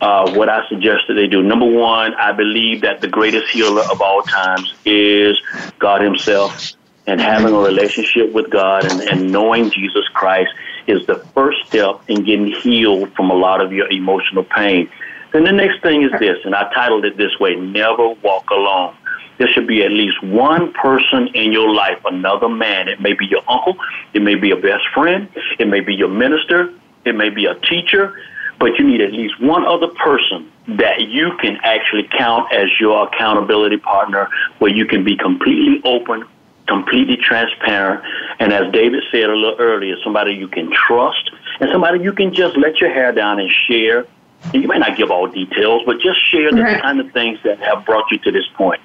[0.00, 1.42] uh, what I suggest that they do.
[1.42, 5.40] Number one, I believe that the greatest healer of all times is
[5.78, 6.72] God Himself.
[7.06, 10.50] And having a relationship with God and, and knowing Jesus Christ
[10.86, 14.90] is the first step in getting healed from a lot of your emotional pain.
[15.32, 18.96] Then the next thing is this, and I titled it this way Never Walk Alone.
[19.38, 22.88] There should be at least one person in your life, another man.
[22.88, 23.76] It may be your uncle,
[24.12, 25.28] it may be your best friend,
[25.58, 26.72] it may be your minister,
[27.04, 28.16] it may be a teacher,
[28.58, 33.06] but you need at least one other person that you can actually count as your
[33.08, 34.28] accountability partner
[34.58, 36.24] where you can be completely open,
[36.66, 38.02] completely transparent,
[38.38, 41.30] and as David said a little earlier, somebody you can trust
[41.60, 44.06] and somebody you can just let your hair down and share.
[44.52, 46.80] And you may not give all details, but just share the right.
[46.80, 48.80] kind of things that have brought you to this point.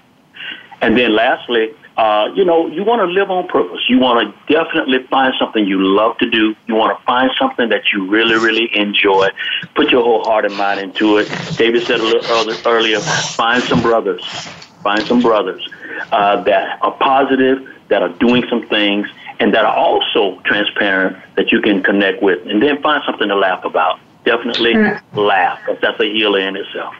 [0.81, 3.81] And then lastly, uh, you know, you want to live on purpose.
[3.89, 6.55] You want to definitely find something you love to do.
[6.67, 9.29] You want to find something that you really, really enjoy.
[9.75, 11.27] Put your whole heart and mind into it.
[11.57, 14.23] David said a little earlier, find some brothers.
[14.81, 15.67] Find some brothers
[16.13, 19.09] uh, that are positive, that are doing some things,
[19.41, 22.47] and that are also transparent that you can connect with.
[22.47, 23.99] And then find something to laugh about.
[24.23, 25.17] Definitely mm-hmm.
[25.17, 26.95] laugh, because that's a healer in itself.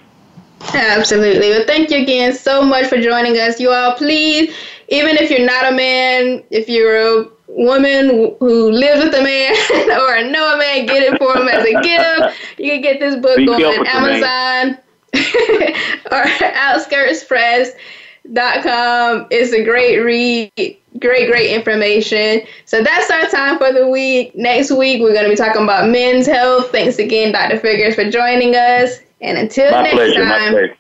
[0.74, 1.49] Absolutely.
[1.49, 3.60] Well, thank you again so much for joining us.
[3.60, 4.53] You all, please,
[4.89, 9.53] even if you're not a man, if you're a woman who lives with a man
[9.99, 12.38] or know a man, get it for him as a gift.
[12.57, 14.78] You can get this book Be on Amazon
[16.12, 19.28] or outskirtspress.com.
[19.32, 20.51] It's a great read,
[20.99, 22.41] great, great information.
[22.66, 24.36] So that's our time for the week.
[24.36, 26.72] Next week, we're going to be talking about men's health.
[26.72, 27.57] Thanks again, Dr.
[27.60, 28.99] Figures, for joining us.
[29.22, 30.78] And until my next pleasure, time,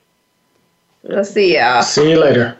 [1.03, 1.81] we'll see y'all.
[1.81, 2.57] See you later.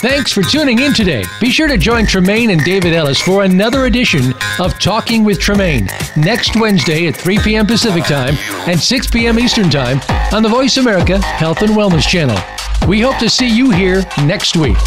[0.00, 1.24] Thanks for tuning in today.
[1.40, 5.88] Be sure to join Tremaine and David Ellis for another edition of Talking with Tremaine
[6.16, 7.66] next Wednesday at 3 p.m.
[7.66, 8.36] Pacific Time
[8.68, 9.40] and 6 p.m.
[9.40, 10.00] Eastern Time
[10.32, 12.38] on the Voice America Health and Wellness Channel.
[12.86, 14.78] We hope to see you here next week.